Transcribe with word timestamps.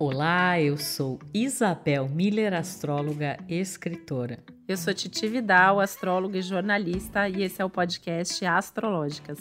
Olá, 0.00 0.60
eu 0.60 0.76
sou 0.76 1.18
Isabel 1.34 2.08
Miller, 2.08 2.54
astróloga 2.54 3.36
e 3.48 3.58
escritora. 3.58 4.38
Eu 4.68 4.76
sou 4.76 4.94
Titi 4.94 5.26
Vidal, 5.26 5.80
astróloga 5.80 6.38
e 6.38 6.42
jornalista, 6.42 7.28
e 7.28 7.42
esse 7.42 7.60
é 7.60 7.64
o 7.64 7.68
podcast 7.68 8.46
Astrológicas. 8.46 9.40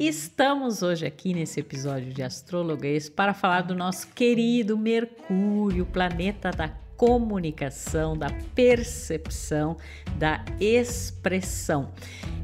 Estamos 0.00 0.82
hoje 0.82 1.06
aqui 1.06 1.32
nesse 1.32 1.60
episódio 1.60 2.12
de 2.12 2.20
Astrologuês 2.20 3.08
para 3.08 3.32
falar 3.32 3.60
do 3.60 3.76
nosso 3.76 4.08
querido 4.08 4.76
Mercúrio, 4.76 5.86
planeta 5.86 6.50
da 6.50 6.68
comunicação, 7.02 8.16
da 8.16 8.30
percepção, 8.54 9.76
da 10.20 10.44
expressão. 10.60 11.90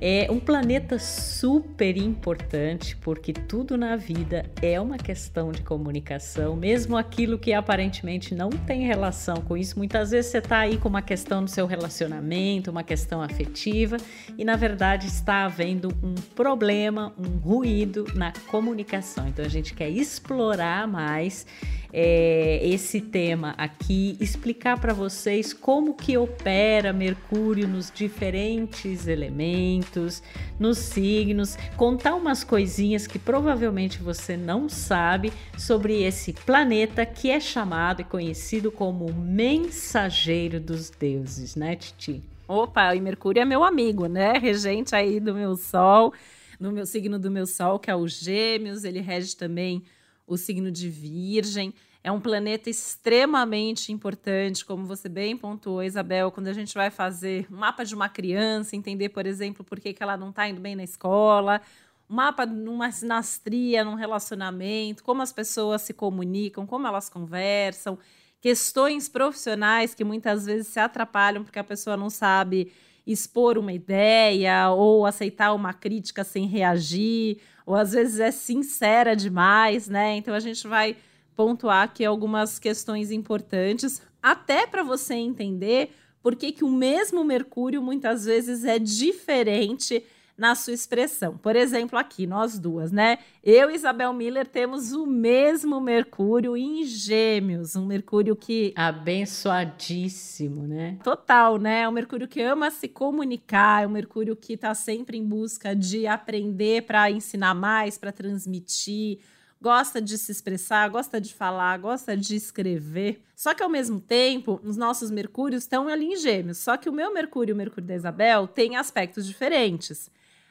É 0.01 0.27
um 0.33 0.41
planeta 0.41 0.99
super 0.99 1.97
importante 1.97 2.97
porque 2.97 3.33
tudo 3.33 3.77
na 3.79 3.95
vida 3.95 4.51
é 4.61 4.81
uma 4.81 4.97
questão 4.97 5.53
de 5.53 5.63
comunicação, 5.63 6.57
mesmo 6.57 6.97
aquilo 6.97 7.39
que 7.39 7.53
aparentemente 7.53 8.35
não 8.35 8.51
tem 8.51 8.85
relação 8.85 9.37
com 9.37 9.57
isso. 9.57 9.79
Muitas 9.79 10.11
vezes 10.11 10.33
você 10.33 10.39
está 10.39 10.59
aí 10.59 10.77
com 10.77 10.89
uma 10.89 11.03
questão 11.03 11.41
no 11.41 11.49
seu 11.49 11.65
relacionamento, 11.65 12.69
uma 12.69 12.83
questão 12.83 13.23
afetiva 13.23 13.97
e 14.37 14.45
na 14.45 14.57
verdade 14.57 15.07
está 15.07 15.45
havendo 15.45 15.95
um 16.03 16.17
problema, 16.35 17.13
um 17.17 17.39
ruído 17.39 18.07
na 18.13 18.33
comunicação. 18.49 19.29
Então 19.29 19.45
a 19.45 19.49
gente 19.49 19.73
quer 19.73 19.89
explorar 19.89 20.89
mais 20.89 21.47
é, 21.93 22.61
esse 22.63 23.01
tema 23.01 23.55
aqui, 23.57 24.17
explicar 24.21 24.48
para 24.55 24.93
vocês 24.93 25.53
como 25.53 25.95
que 25.95 26.17
opera 26.17 26.93
Mercúrio 26.93 27.67
nos 27.67 27.91
diferentes 27.91 29.07
elementos, 29.07 30.23
nos 30.59 30.79
signos, 30.79 31.57
contar 31.77 32.15
umas 32.15 32.45
coisinhas 32.45 33.07
que 33.07 33.19
provavelmente 33.19 33.99
você 33.99 34.37
não 34.37 34.69
sabe 34.69 35.33
sobre 35.57 36.03
esse 36.03 36.33
planeta 36.33 37.05
que 37.05 37.31
é 37.31 37.41
chamado 37.41 38.03
e 38.03 38.05
conhecido 38.05 38.71
como 38.71 39.13
mensageiro 39.13 40.61
dos 40.61 40.91
deuses, 40.91 41.57
né, 41.57 41.77
Titi? 41.77 42.23
Opa, 42.47 42.95
e 42.95 43.01
Mercúrio 43.01 43.43
é 43.43 43.45
meu 43.45 43.63
amigo, 43.63 44.07
né? 44.07 44.33
Regente 44.33 44.95
aí 44.95 45.21
do 45.21 45.35
meu 45.35 45.55
Sol, 45.57 46.15
no 46.59 46.73
meu 46.73 46.87
signo 46.87 47.19
do 47.19 47.31
meu 47.31 47.47
Sol, 47.47 47.79
que 47.79 47.91
é 47.91 47.95
o 47.95 48.09
Gêmeos, 48.09 48.85
ele 48.85 49.01
rege 49.01 49.37
também 49.37 49.83
o 50.27 50.37
signo 50.37 50.71
de 50.71 50.89
Virgem. 50.89 51.75
É 52.03 52.13
um 52.13 52.21
planeta 52.21 52.71
extremamente 52.71 53.93
importante, 53.93 54.65
como 54.65 54.87
você 54.87 55.09
bem 55.09 55.37
pontuou, 55.37 55.83
Isabel, 55.83 56.31
quando 56.31 56.47
a 56.47 56.53
gente 56.53 56.73
vai 56.75 56.91
fazer 56.91 57.47
um 57.51 57.57
mapa 57.57 57.85
de 57.85 57.95
uma 57.95 58.09
criança, 58.09 58.77
entender, 58.77 59.09
por 59.09 59.27
exemplo, 59.27 59.65
por 59.65 59.81
que, 59.81 59.93
que 59.93 60.03
ela 60.03 60.17
não 60.17 60.31
está 60.31 60.49
indo 60.49 60.61
bem 60.61 60.77
na 60.77 60.85
escola, 60.85 61.61
um 62.09 62.15
mapa 62.15 62.47
numa 62.47 62.91
sinastria, 62.93 63.85
num 63.85 63.95
relacionamento, 63.95 65.03
como 65.03 65.23
as 65.23 65.33
pessoas 65.33 65.83
se 65.83 65.93
comunicam, 65.93 66.67
como 66.67 66.87
elas 66.87 67.09
conversam, 67.09 67.99
questões 68.41 69.09
profissionais 69.09 69.93
que 69.93 70.05
muitas 70.05 70.47
vezes 70.47 70.69
se 70.69 70.79
atrapalham 70.79 71.43
porque 71.43 71.59
a 71.59 71.65
pessoa 71.65 71.97
não 71.97 72.09
sabe 72.09 72.73
expor 73.05 73.59
uma 73.59 73.73
ideia 73.73 74.71
ou 74.71 75.05
aceitar 75.05 75.53
uma 75.53 75.73
crítica 75.73 76.23
sem 76.23 76.47
reagir, 76.47 77.39
ou 77.67 77.75
às 77.75 77.93
vezes 77.93 78.21
é 78.21 78.31
sincera 78.31 79.17
demais, 79.17 79.89
né? 79.89 80.17
Então 80.17 80.35
a 80.35 80.41
gente 80.41 80.67
vai 80.69 80.97
pontuar 81.39 81.85
aqui 81.85 82.05
algumas 82.05 82.59
questões 82.59 83.13
importantes, 83.13 84.03
até 84.21 84.67
para 84.67 84.83
você 84.83 85.15
entender 85.15 85.93
por 86.21 86.35
que, 86.35 86.51
que 86.51 86.65
o 86.65 86.69
mesmo 86.69 87.23
Mercúrio 87.23 87.81
muitas 87.81 88.25
vezes 88.25 88.65
é 88.65 88.77
diferente 88.77 90.03
na 90.37 90.57
sua 90.57 90.73
expressão. 90.73 91.39
Por 91.39 91.55
exemplo, 91.55 91.97
aqui, 91.97 92.27
nós 92.27 92.59
duas, 92.59 92.91
né? 92.91 93.19
Eu 93.41 93.71
e 93.71 93.77
Isabel 93.77 94.13
Miller 94.13 94.49
temos 94.49 94.91
o 94.91 95.07
mesmo 95.07 95.81
Mercúrio 95.81 96.57
em 96.57 96.83
Gêmeos, 96.83 97.77
um 97.77 97.87
Mercúrio 97.87 98.35
que. 98.35 98.73
Abençoadíssimo, 98.75 100.67
né? 100.67 100.99
Total, 101.05 101.57
né? 101.57 101.83
É 101.83 101.89
um 101.89 101.93
Mercúrio 101.93 102.27
que 102.27 102.43
ama 102.43 102.69
se 102.73 102.89
comunicar, 102.89 103.85
é 103.85 103.87
um 103.87 103.91
Mercúrio 103.91 104.35
que 104.35 104.55
está 104.55 104.75
sempre 104.75 105.17
em 105.17 105.25
busca 105.25 105.73
de 105.77 106.05
aprender 106.05 106.83
para 106.83 107.09
ensinar 107.13 107.55
mais, 107.55 107.97
para 107.97 108.11
transmitir 108.11 109.21
gosta 109.61 110.01
de 110.01 110.17
se 110.17 110.31
expressar, 110.31 110.89
gosta 110.89 111.21
de 111.21 111.35
falar, 111.35 111.79
gosta 111.79 112.17
de 112.17 112.37
escrever. 112.37 113.23
Só 113.35 113.55
que 113.55 113.63
ao 113.63 113.69
mesmo 113.69 114.01
tempo, 114.01 114.61
os 114.65 114.77
nossos 114.77 115.11
Mercúrios 115.11 115.65
estão 115.65 115.89
ali 115.89 116.13
em 116.13 116.17
Gêmeos. 116.17 116.59
Só 116.59 116.77
que 116.77 116.89
o 116.89 116.93
meu 116.93 117.13
Mercúrio 117.13 117.53
e 117.53 117.55
o 117.55 117.57
Mercúrio 117.57 117.87
da 117.87 117.95
Isabel 117.95 118.47
têm 118.47 118.77
aspectos 118.77 119.27
diferentes. 119.27 120.11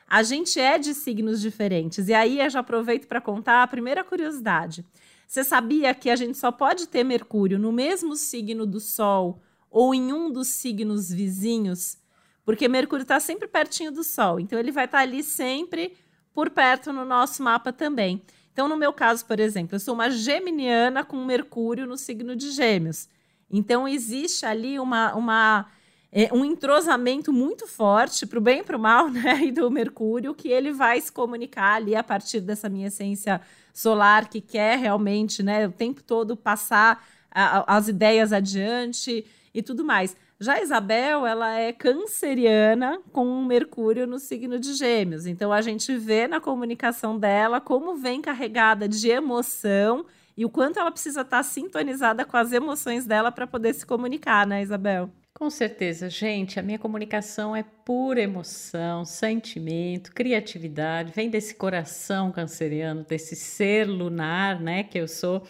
A 0.10 0.24
gente 0.24 0.60
é 0.60 0.78
de 0.78 0.94
signos 0.94 1.42
diferentes. 1.42 2.08
E 2.08 2.14
aí 2.14 2.40
eu 2.40 2.50
já 2.50 2.60
aproveito 2.60 3.08
para 3.08 3.22
contar 3.22 3.64
a 3.64 3.68
primeira 3.68 4.04
curiosidade. 4.04 4.86
Você 5.28 5.44
sabia 5.44 5.94
que 5.94 6.10
a 6.10 6.16
gente 6.16 6.38
só 6.38 6.52
pode 6.52 6.88
ter 6.88 7.04
Mercúrio 7.04 7.60
no 7.60 7.72
mesmo 7.72 8.16
signo 8.16 8.66
do 8.66 8.80
Sol 8.80 9.42
ou 9.70 9.94
em 9.94 10.14
um 10.14 10.32
dos 10.32 10.48
signos 10.48 11.12
vizinhos? 11.12 11.98
Porque 12.46 12.70
Mercúrio 12.70 13.02
está 13.02 13.20
sempre 13.20 13.46
pertinho 13.46 13.92
do 13.92 14.06
Sol. 14.06 14.40
Então 14.40 14.58
ele 14.58 14.72
vai 14.72 14.86
estar 14.86 15.00
tá 15.00 15.04
ali 15.04 15.22
sempre 15.22 15.98
por 16.34 16.50
perto 16.50 16.94
no 16.94 17.04
nosso 17.04 17.44
mapa 17.44 17.74
também. 17.74 18.22
Então, 18.58 18.68
no 18.68 18.76
meu 18.76 18.92
caso, 18.92 19.24
por 19.24 19.40
exemplo, 19.40 19.76
eu 19.76 19.80
sou 19.80 19.94
uma 19.94 20.10
geminiana 20.10 21.06
com 21.06 21.24
Mercúrio 21.24 21.86
no 21.86 21.96
signo 21.96 22.36
de 22.36 22.50
Gêmeos. 22.50 23.08
Então, 23.52 23.88
existe 23.88 24.48
ali 24.48 24.80
uma, 24.80 25.14
uma 25.14 25.68
é, 26.12 26.34
um 26.34 26.44
entrosamento 26.44 27.32
muito 27.32 27.68
forte 27.68 28.26
para 28.26 28.40
o 28.40 28.42
bem 28.42 28.62
e 28.62 28.64
para 28.64 28.76
o 28.76 28.80
mal, 28.80 29.10
né? 29.14 29.46
E 29.46 29.52
do 29.52 29.70
Mercúrio, 29.70 30.34
que 30.34 30.48
ele 30.48 30.72
vai 30.72 31.00
se 31.00 31.12
comunicar 31.12 31.76
ali 31.76 31.96
a 31.96 32.02
partir 32.02 32.42
dessa 32.42 32.68
minha 32.68 32.88
essência 32.88 33.40
solar, 33.72 34.28
que 34.28 34.42
quer 34.42 34.80
realmente, 34.80 35.44
né, 35.44 35.68
o 35.68 35.72
tempo 35.72 36.02
todo 36.02 36.36
passar 36.36 37.06
a, 37.30 37.60
a, 37.60 37.78
as 37.78 37.88
ideias 37.88 38.34
adiante 38.34 39.24
e 39.54 39.62
tudo 39.62 39.86
mais. 39.86 40.18
Já 40.40 40.62
Isabel, 40.62 41.26
ela 41.26 41.58
é 41.58 41.74
canceriana 41.74 43.02
com 43.12 43.44
Mercúrio 43.44 44.06
no 44.06 44.20
signo 44.20 44.60
de 44.60 44.74
Gêmeos. 44.76 45.26
Então 45.26 45.52
a 45.52 45.62
gente 45.62 45.98
vê 45.98 46.28
na 46.28 46.40
comunicação 46.40 47.18
dela 47.18 47.60
como 47.60 47.96
vem 47.96 48.22
carregada 48.22 48.88
de 48.88 49.10
emoção 49.10 50.06
e 50.38 50.46
o 50.46 50.50
quanto 50.50 50.78
ela 50.78 50.92
precisa 50.92 51.22
estar 51.22 51.42
sintonizada 51.42 52.24
com 52.24 52.38
as 52.38 52.52
emoções 52.52 53.04
dela 53.04 53.32
para 53.32 53.48
poder 53.48 53.74
se 53.74 53.84
comunicar, 53.84 54.46
né, 54.46 54.62
Isabel? 54.62 55.10
Com 55.40 55.52
certeza, 55.52 56.10
gente, 56.10 56.60
a 56.60 56.64
minha 56.64 56.80
comunicação 56.80 57.56
é 57.56 57.64
pura 57.86 58.20
emoção, 58.20 59.06
sentimento, 59.06 60.12
criatividade, 60.12 61.14
vem 61.16 61.30
desse 61.30 61.54
coração 61.54 62.32
canceriano, 62.32 63.06
desse 63.08 63.36
ser 63.36 63.88
lunar, 63.88 64.60
né, 64.60 64.84
que 64.84 64.98
eu 64.98 65.08
sou. 65.08 65.44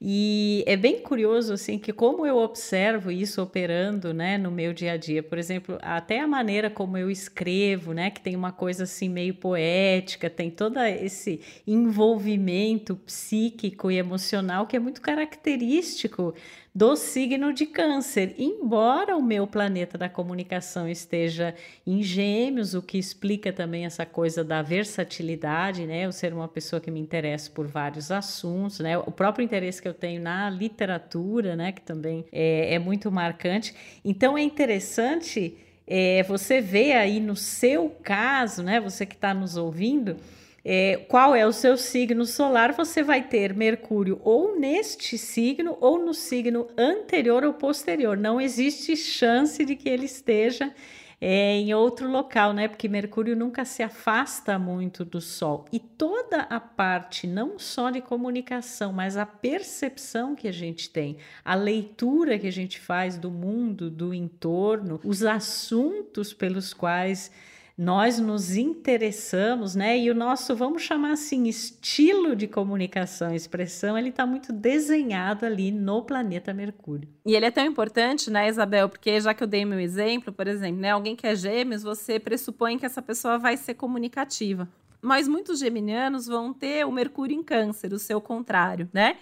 E 0.00 0.64
é 0.66 0.78
bem 0.78 1.02
curioso 1.02 1.52
assim 1.52 1.78
que 1.78 1.92
como 1.92 2.24
eu 2.24 2.38
observo 2.38 3.10
isso 3.10 3.42
operando, 3.42 4.14
né, 4.14 4.38
no 4.38 4.50
meu 4.50 4.72
dia 4.72 4.92
a 4.92 4.96
dia. 4.96 5.22
Por 5.22 5.36
exemplo, 5.36 5.78
até 5.82 6.20
a 6.20 6.26
maneira 6.26 6.70
como 6.70 6.96
eu 6.96 7.10
escrevo, 7.10 7.92
né, 7.92 8.08
que 8.10 8.22
tem 8.22 8.34
uma 8.34 8.50
coisa 8.50 8.84
assim 8.84 9.10
meio 9.10 9.34
poética, 9.34 10.30
tem 10.30 10.50
todo 10.50 10.80
esse 10.80 11.42
envolvimento 11.66 12.96
psíquico 12.96 13.90
e 13.90 13.98
emocional 13.98 14.66
que 14.66 14.74
é 14.74 14.80
muito 14.80 15.02
característico 15.02 16.34
do 16.74 16.96
signo 16.96 17.52
de 17.52 17.66
Câncer, 17.66 18.34
embora 18.36 19.16
o 19.16 19.22
meu 19.22 19.46
planeta 19.46 19.96
da 19.96 20.08
comunicação 20.08 20.88
esteja 20.88 21.54
em 21.86 22.02
Gêmeos, 22.02 22.74
o 22.74 22.82
que 22.82 22.98
explica 22.98 23.52
também 23.52 23.86
essa 23.86 24.04
coisa 24.04 24.42
da 24.42 24.60
versatilidade, 24.60 25.86
né? 25.86 26.04
Eu 26.04 26.10
ser 26.10 26.34
uma 26.34 26.48
pessoa 26.48 26.80
que 26.80 26.90
me 26.90 26.98
interessa 26.98 27.48
por 27.48 27.68
vários 27.68 28.10
assuntos, 28.10 28.80
né? 28.80 28.98
O 28.98 29.12
próprio 29.12 29.44
interesse 29.44 29.80
que 29.80 29.86
eu 29.86 29.94
tenho 29.94 30.20
na 30.20 30.50
literatura, 30.50 31.54
né? 31.54 31.70
Que 31.70 31.80
também 31.80 32.24
é, 32.32 32.74
é 32.74 32.78
muito 32.80 33.08
marcante. 33.08 33.72
Então 34.04 34.36
é 34.36 34.42
interessante 34.42 35.56
é, 35.86 36.24
você 36.24 36.60
ver 36.60 36.94
aí 36.94 37.20
no 37.20 37.36
seu 37.36 37.88
caso, 38.02 38.64
né? 38.64 38.80
Você 38.80 39.06
que 39.06 39.14
está 39.14 39.32
nos 39.32 39.56
ouvindo 39.56 40.16
é, 40.64 40.96
qual 41.08 41.34
é 41.34 41.46
o 41.46 41.52
seu 41.52 41.76
signo 41.76 42.24
solar, 42.24 42.72
você 42.72 43.02
vai 43.02 43.22
ter 43.22 43.54
Mercúrio 43.54 44.18
ou 44.24 44.58
neste 44.58 45.18
signo 45.18 45.76
ou 45.80 45.98
no 45.98 46.14
signo 46.14 46.66
anterior 46.78 47.44
ou 47.44 47.52
posterior. 47.52 48.16
Não 48.16 48.40
existe 48.40 48.96
chance 48.96 49.62
de 49.64 49.76
que 49.76 49.88
ele 49.88 50.06
esteja 50.06 50.72
é, 51.20 51.52
em 51.56 51.72
outro 51.74 52.10
local, 52.10 52.52
né? 52.52 52.66
Porque 52.66 52.88
Mercúrio 52.88 53.36
nunca 53.36 53.64
se 53.64 53.82
afasta 53.82 54.58
muito 54.58 55.04
do 55.04 55.20
Sol. 55.20 55.66
E 55.72 55.78
toda 55.78 56.42
a 56.42 56.58
parte, 56.58 57.26
não 57.26 57.58
só 57.58 57.90
de 57.90 58.00
comunicação, 58.00 58.92
mas 58.92 59.16
a 59.16 59.26
percepção 59.26 60.34
que 60.34 60.48
a 60.48 60.52
gente 60.52 60.90
tem, 60.90 61.18
a 61.44 61.54
leitura 61.54 62.38
que 62.38 62.46
a 62.46 62.52
gente 62.52 62.80
faz 62.80 63.16
do 63.16 63.30
mundo, 63.30 63.90
do 63.90 64.14
entorno, 64.14 65.00
os 65.04 65.22
assuntos 65.22 66.32
pelos 66.32 66.72
quais 66.72 67.30
nós 67.76 68.20
nos 68.20 68.56
interessamos, 68.56 69.74
né? 69.74 69.98
E 69.98 70.08
o 70.08 70.14
nosso, 70.14 70.54
vamos 70.54 70.82
chamar 70.82 71.12
assim, 71.12 71.48
estilo 71.48 72.36
de 72.36 72.46
comunicação, 72.46 73.34
expressão, 73.34 73.98
ele 73.98 74.10
está 74.10 74.24
muito 74.24 74.52
desenhado 74.52 75.44
ali 75.44 75.72
no 75.72 76.02
planeta 76.02 76.54
Mercúrio. 76.54 77.08
E 77.26 77.34
ele 77.34 77.46
é 77.46 77.50
tão 77.50 77.66
importante, 77.66 78.30
né, 78.30 78.48
Isabel? 78.48 78.88
Porque 78.88 79.20
já 79.20 79.34
que 79.34 79.42
eu 79.42 79.48
dei 79.48 79.64
meu 79.64 79.80
exemplo, 79.80 80.32
por 80.32 80.46
exemplo, 80.46 80.80
né, 80.80 80.90
alguém 80.90 81.16
que 81.16 81.26
é 81.26 81.34
gêmeos, 81.34 81.82
você 81.82 82.20
pressupõe 82.20 82.78
que 82.78 82.86
essa 82.86 83.02
pessoa 83.02 83.38
vai 83.38 83.56
ser 83.56 83.74
comunicativa. 83.74 84.68
Mas 85.02 85.26
muitos 85.26 85.58
geminianos 85.58 86.26
vão 86.26 86.54
ter 86.54 86.86
o 86.86 86.92
Mercúrio 86.92 87.36
em 87.36 87.42
câncer, 87.42 87.92
o 87.92 87.98
seu 87.98 88.20
contrário, 88.20 88.88
né? 88.92 89.16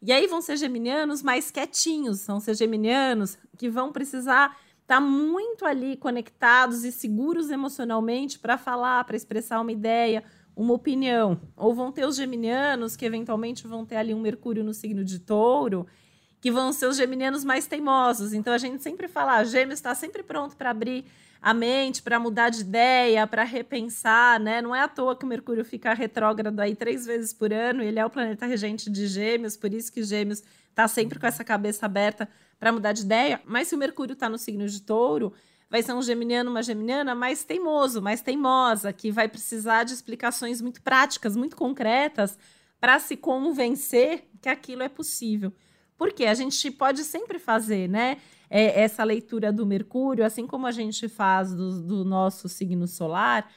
E 0.00 0.12
aí 0.12 0.26
vão 0.26 0.42
ser 0.42 0.58
geminianos 0.58 1.22
mais 1.22 1.50
quietinhos, 1.50 2.26
vão 2.26 2.38
ser 2.38 2.54
geminianos 2.54 3.38
que 3.56 3.70
vão 3.70 3.90
precisar 3.90 4.54
tá 4.86 5.00
muito 5.00 5.64
ali 5.64 5.96
conectados 5.96 6.84
e 6.84 6.92
seguros 6.92 7.50
emocionalmente 7.50 8.38
para 8.38 8.58
falar, 8.58 9.04
para 9.04 9.16
expressar 9.16 9.60
uma 9.60 9.72
ideia, 9.72 10.22
uma 10.54 10.74
opinião. 10.74 11.40
Ou 11.56 11.74
vão 11.74 11.90
ter 11.90 12.06
os 12.06 12.16
geminianos 12.16 12.96
que 12.96 13.04
eventualmente 13.04 13.66
vão 13.66 13.84
ter 13.84 13.96
ali 13.96 14.14
um 14.14 14.20
Mercúrio 14.20 14.62
no 14.62 14.74
signo 14.74 15.04
de 15.04 15.18
Touro, 15.18 15.86
que 16.40 16.50
vão 16.50 16.72
ser 16.72 16.86
os 16.86 16.96
geminianos 16.96 17.44
mais 17.44 17.66
teimosos. 17.66 18.32
Então 18.34 18.52
a 18.52 18.58
gente 18.58 18.82
sempre 18.82 19.08
fala, 19.08 19.36
ah, 19.36 19.44
Gêmeos 19.44 19.78
está 19.78 19.94
sempre 19.94 20.22
pronto 20.22 20.56
para 20.56 20.70
abrir 20.70 21.04
a 21.44 21.52
mente, 21.52 22.02
para 22.02 22.18
mudar 22.18 22.48
de 22.48 22.62
ideia, 22.62 23.26
para 23.26 23.44
repensar, 23.44 24.40
né? 24.40 24.62
Não 24.62 24.74
é 24.74 24.80
à 24.80 24.88
toa 24.88 25.14
que 25.14 25.26
o 25.26 25.28
Mercúrio 25.28 25.62
fica 25.62 25.92
retrógrado 25.92 26.58
aí 26.58 26.74
três 26.74 27.04
vezes 27.04 27.34
por 27.34 27.52
ano, 27.52 27.82
ele 27.82 27.98
é 27.98 28.06
o 28.06 28.08
planeta 28.08 28.46
regente 28.46 28.90
de 28.90 29.06
Gêmeos, 29.06 29.54
por 29.54 29.70
isso 29.74 29.92
que 29.92 30.02
Gêmeos 30.02 30.42
está 30.70 30.88
sempre 30.88 31.18
com 31.18 31.26
essa 31.26 31.44
cabeça 31.44 31.84
aberta 31.84 32.26
para 32.58 32.72
mudar 32.72 32.92
de 32.92 33.02
ideia. 33.02 33.42
Mas 33.44 33.68
se 33.68 33.74
o 33.74 33.78
Mercúrio 33.78 34.14
está 34.14 34.26
no 34.26 34.38
signo 34.38 34.66
de 34.66 34.80
Touro, 34.80 35.34
vai 35.68 35.82
ser 35.82 35.92
um 35.92 36.00
geminiano, 36.00 36.50
uma 36.50 36.62
geminiana 36.62 37.14
mais 37.14 37.44
teimoso, 37.44 38.00
mais 38.00 38.22
teimosa, 38.22 38.90
que 38.90 39.12
vai 39.12 39.28
precisar 39.28 39.84
de 39.84 39.92
explicações 39.92 40.62
muito 40.62 40.80
práticas, 40.80 41.36
muito 41.36 41.56
concretas, 41.56 42.38
para 42.80 42.98
se 42.98 43.18
convencer 43.18 44.30
que 44.40 44.48
aquilo 44.48 44.82
é 44.82 44.88
possível. 44.88 45.52
Porque 45.98 46.24
a 46.24 46.32
gente 46.32 46.70
pode 46.70 47.04
sempre 47.04 47.38
fazer, 47.38 47.86
né? 47.86 48.16
É, 48.48 48.82
essa 48.82 49.02
leitura 49.04 49.52
do 49.52 49.66
Mercúrio, 49.66 50.24
assim 50.24 50.46
como 50.46 50.66
a 50.66 50.72
gente 50.72 51.08
faz 51.08 51.54
do, 51.54 51.82
do 51.82 52.04
nosso 52.04 52.48
signo 52.48 52.86
solar, 52.86 53.50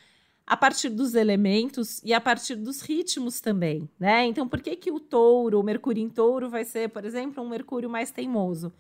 a 0.46 0.56
partir 0.56 0.90
dos 0.90 1.14
elementos 1.14 2.02
e 2.04 2.14
a 2.14 2.22
partir 2.22 2.56
dos 2.56 2.82
ritmos 2.82 3.42
também, 3.42 3.90
né? 4.00 4.26
Então, 4.26 4.48
por 4.48 4.62
que 4.62 4.78
que 4.78 4.90
o 4.90 5.00
touro, 5.00 5.60
o 5.60 5.64
Mercúrio 5.64 6.02
em 6.02 6.10
touro 6.10 6.50
vai 6.50 6.64
ser, 6.64 6.90
por 6.90 7.04
exemplo, 7.04 7.44
um 7.44 7.50
Mercúrio 7.50 7.90
mais 7.90 8.12
teimoso? 8.12 8.72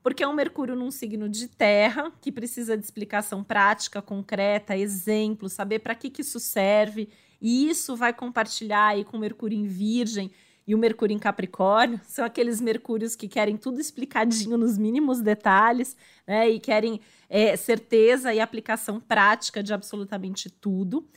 Porque 0.00 0.22
é 0.22 0.28
um 0.28 0.32
Mercúrio 0.32 0.76
num 0.76 0.92
signo 0.92 1.28
de 1.28 1.48
terra, 1.48 2.12
que 2.20 2.30
precisa 2.30 2.78
de 2.78 2.84
explicação 2.84 3.42
prática, 3.42 4.00
concreta, 4.00 4.76
exemplo, 4.76 5.48
saber 5.48 5.80
para 5.80 5.96
que 5.96 6.08
que 6.08 6.20
isso 6.20 6.38
serve, 6.38 7.08
e 7.40 7.68
isso 7.68 7.96
vai 7.96 8.12
compartilhar 8.12 8.86
aí 8.86 9.04
com 9.04 9.16
o 9.16 9.20
Mercúrio 9.20 9.58
em 9.58 9.66
virgem, 9.66 10.30
e 10.68 10.74
o 10.74 10.78
Mercúrio 10.78 11.14
em 11.14 11.18
Capricórnio 11.18 11.98
são 12.04 12.22
aqueles 12.22 12.60
Mercúrios 12.60 13.16
que 13.16 13.26
querem 13.26 13.56
tudo 13.56 13.80
explicadinho 13.80 14.58
nos 14.58 14.76
mínimos 14.76 15.22
detalhes, 15.22 15.96
né? 16.26 16.46
E 16.50 16.60
querem 16.60 17.00
é, 17.26 17.56
certeza 17.56 18.34
e 18.34 18.38
aplicação 18.38 19.00
prática 19.00 19.62
de 19.62 19.72
absolutamente 19.72 20.50
tudo. 20.50 21.08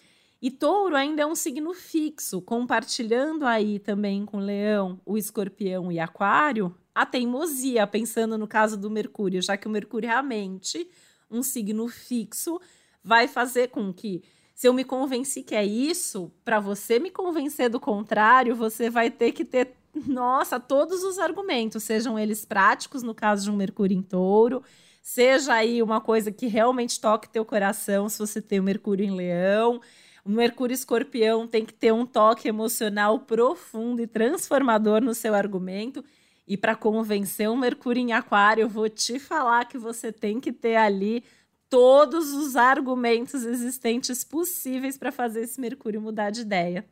E 0.42 0.50
Touro 0.50 0.96
ainda 0.96 1.24
é 1.24 1.26
um 1.26 1.36
signo 1.36 1.74
fixo, 1.74 2.42
compartilhando 2.42 3.46
aí 3.46 3.78
também 3.78 4.26
com 4.26 4.40
Leão, 4.40 5.02
o 5.06 5.18
Escorpião 5.18 5.92
e 5.92 6.00
Aquário, 6.00 6.74
a 6.96 7.06
teimosia, 7.06 7.86
pensando 7.86 8.38
no 8.38 8.48
caso 8.48 8.78
do 8.78 8.90
Mercúrio, 8.90 9.42
já 9.42 9.58
que 9.58 9.68
o 9.68 9.72
Mercúrio 9.72 10.08
é 10.08 10.12
realmente 10.12 10.90
um 11.30 11.44
signo 11.44 11.90
fixo, 11.90 12.58
vai 13.04 13.28
fazer 13.28 13.68
com 13.68 13.92
que 13.92 14.24
se 14.54 14.68
eu 14.68 14.74
me 14.74 14.84
convenci 14.84 15.44
que 15.44 15.56
é 15.56 15.66
isso, 15.66 16.32
para 16.46 16.60
você 16.60 17.00
me 17.00 17.10
convencer 17.10 17.70
do 17.70 17.80
contrário, 17.80 18.56
você 18.56 18.90
vai 18.90 19.10
ter 19.10 19.32
que 19.32 19.44
ter, 19.44 19.76
nossa, 20.08 20.60
todos 20.60 21.04
os 21.04 21.18
argumentos, 21.18 21.84
sejam 21.84 22.18
eles 22.18 22.46
práticos, 22.46 23.02
no 23.04 23.16
caso 23.16 23.46
de 23.46 23.52
um 23.52 23.56
Mercúrio 23.56 23.98
em 23.98 24.02
touro, 24.02 24.64
seja 25.02 25.54
aí 25.54 25.82
uma 25.82 26.00
coisa 26.00 26.32
que 26.32 26.48
realmente 26.48 27.00
toque 27.00 27.30
teu 27.30 27.44
coração, 27.44 28.08
se 28.08 28.20
você 28.20 28.42
tem 28.42 28.60
o 28.60 28.64
Mercúrio 28.64 29.06
em 29.06 29.16
leão. 29.16 29.82
O 30.24 30.30
Mercúrio 30.30 30.76
escorpião 30.76 31.48
tem 31.48 31.66
que 31.66 31.74
ter 31.74 31.92
um 31.92 32.06
toque 32.06 32.48
emocional 32.48 33.20
profundo 33.22 34.02
e 34.02 34.08
transformador 34.08 35.02
no 35.02 35.16
seu 35.16 35.34
argumento. 35.34 36.04
E 36.48 36.56
para 36.56 36.76
convencer 36.76 37.50
um 37.50 37.56
Mercúrio 37.56 38.02
em 38.02 38.14
Aquário, 38.14 38.64
eu 38.64 38.70
vou 38.70 38.88
te 38.90 39.18
falar 39.18 39.66
que 39.66 39.78
você 39.78 40.12
tem 40.12 40.40
que 40.40 40.52
ter 40.52 40.76
ali 40.76 41.24
todos 41.72 42.34
os 42.34 42.58
argumentos 42.58 43.46
existentes 43.46 44.26
possíveis 44.26 44.98
para 44.98 45.10
fazer 45.10 45.44
esse 45.44 45.60
Mercúrio 45.60 46.02
mudar 46.02 46.30
de 46.30 46.42
ideia. 46.42 46.86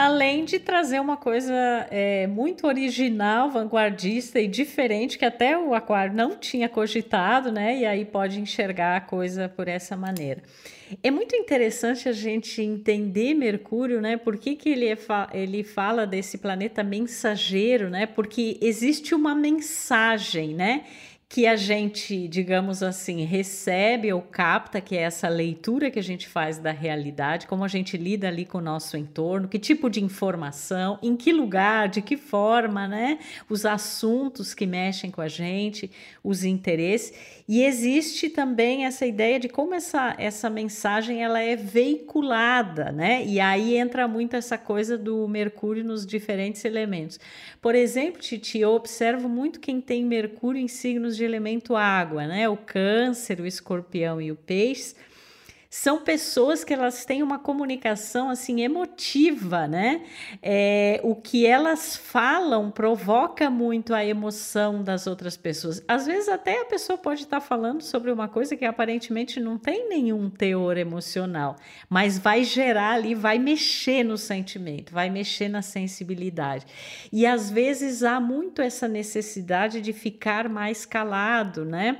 Além 0.00 0.46
de 0.46 0.58
trazer 0.58 0.98
uma 0.98 1.18
coisa 1.18 1.52
é, 1.90 2.26
muito 2.26 2.66
original, 2.66 3.50
vanguardista 3.50 4.40
e 4.40 4.48
diferente, 4.48 5.18
que 5.18 5.26
até 5.26 5.58
o 5.58 5.74
Aquário 5.74 6.14
não 6.14 6.38
tinha 6.38 6.70
cogitado, 6.70 7.52
né? 7.52 7.76
E 7.76 7.84
aí 7.84 8.06
pode 8.06 8.40
enxergar 8.40 8.96
a 8.96 9.00
coisa 9.02 9.46
por 9.46 9.68
essa 9.68 9.98
maneira. 9.98 10.42
É 11.02 11.10
muito 11.10 11.36
interessante 11.36 12.08
a 12.08 12.12
gente 12.12 12.62
entender 12.62 13.34
Mercúrio, 13.34 14.00
né? 14.00 14.16
Por 14.16 14.38
que, 14.38 14.56
que 14.56 14.70
ele, 14.70 14.86
é 14.86 14.96
fa 14.96 15.28
ele 15.34 15.62
fala 15.62 16.06
desse 16.06 16.38
planeta 16.38 16.82
mensageiro, 16.82 17.90
né? 17.90 18.06
Porque 18.06 18.56
existe 18.62 19.14
uma 19.14 19.34
mensagem, 19.34 20.54
né? 20.54 20.84
Que 21.32 21.46
a 21.46 21.54
gente, 21.54 22.26
digamos 22.26 22.82
assim, 22.82 23.24
recebe 23.24 24.12
ou 24.12 24.20
capta, 24.20 24.80
que 24.80 24.96
é 24.96 25.02
essa 25.02 25.28
leitura 25.28 25.88
que 25.88 25.98
a 26.00 26.02
gente 26.02 26.26
faz 26.26 26.58
da 26.58 26.72
realidade, 26.72 27.46
como 27.46 27.62
a 27.62 27.68
gente 27.68 27.96
lida 27.96 28.26
ali 28.26 28.44
com 28.44 28.58
o 28.58 28.60
nosso 28.60 28.96
entorno, 28.96 29.46
que 29.46 29.56
tipo 29.56 29.88
de 29.88 30.02
informação, 30.02 30.98
em 31.00 31.16
que 31.16 31.32
lugar, 31.32 31.88
de 31.88 32.02
que 32.02 32.16
forma, 32.16 32.88
né? 32.88 33.20
Os 33.48 33.64
assuntos 33.64 34.54
que 34.54 34.66
mexem 34.66 35.08
com 35.08 35.20
a 35.20 35.28
gente, 35.28 35.88
os 36.24 36.42
interesses. 36.42 37.12
E 37.52 37.64
existe 37.64 38.30
também 38.30 38.84
essa 38.84 39.04
ideia 39.04 39.40
de 39.40 39.48
como 39.48 39.74
essa, 39.74 40.14
essa 40.18 40.48
mensagem 40.48 41.20
ela 41.20 41.40
é 41.40 41.56
veiculada, 41.56 42.92
né? 42.92 43.24
E 43.26 43.40
aí 43.40 43.76
entra 43.76 44.06
muito 44.06 44.36
essa 44.36 44.56
coisa 44.56 44.96
do 44.96 45.26
Mercúrio 45.26 45.82
nos 45.82 46.06
diferentes 46.06 46.64
elementos. 46.64 47.18
Por 47.60 47.74
exemplo, 47.74 48.20
Titi, 48.20 48.60
eu 48.60 48.70
observo 48.70 49.28
muito 49.28 49.58
quem 49.58 49.80
tem 49.80 50.04
Mercúrio 50.04 50.60
em 50.60 50.68
signos 50.68 51.16
de 51.16 51.24
elemento 51.24 51.74
água, 51.74 52.24
né? 52.24 52.48
O 52.48 52.56
câncer, 52.56 53.40
o 53.40 53.46
escorpião 53.46 54.22
e 54.22 54.30
o 54.30 54.36
peixe 54.36 54.94
são 55.70 56.00
pessoas 56.00 56.64
que 56.64 56.74
elas 56.74 57.04
têm 57.04 57.22
uma 57.22 57.38
comunicação 57.38 58.28
assim 58.28 58.60
emotiva, 58.60 59.68
né? 59.68 60.02
É, 60.42 61.00
o 61.04 61.14
que 61.14 61.46
elas 61.46 61.94
falam 61.94 62.72
provoca 62.72 63.48
muito 63.48 63.94
a 63.94 64.04
emoção 64.04 64.82
das 64.82 65.06
outras 65.06 65.36
pessoas. 65.36 65.80
Às 65.86 66.06
vezes 66.06 66.28
até 66.28 66.60
a 66.60 66.64
pessoa 66.64 66.98
pode 66.98 67.22
estar 67.22 67.40
falando 67.40 67.82
sobre 67.82 68.10
uma 68.10 68.26
coisa 68.26 68.56
que 68.56 68.64
aparentemente 68.64 69.38
não 69.38 69.56
tem 69.56 69.88
nenhum 69.88 70.28
teor 70.28 70.76
emocional, 70.76 71.54
mas 71.88 72.18
vai 72.18 72.42
gerar 72.42 72.94
ali, 72.94 73.14
vai 73.14 73.38
mexer 73.38 74.02
no 74.02 74.18
sentimento, 74.18 74.92
vai 74.92 75.08
mexer 75.08 75.48
na 75.48 75.62
sensibilidade. 75.62 76.66
E 77.12 77.24
às 77.24 77.48
vezes 77.48 78.02
há 78.02 78.18
muito 78.18 78.60
essa 78.60 78.88
necessidade 78.88 79.80
de 79.80 79.92
ficar 79.92 80.48
mais 80.48 80.84
calado, 80.84 81.64
né? 81.64 81.98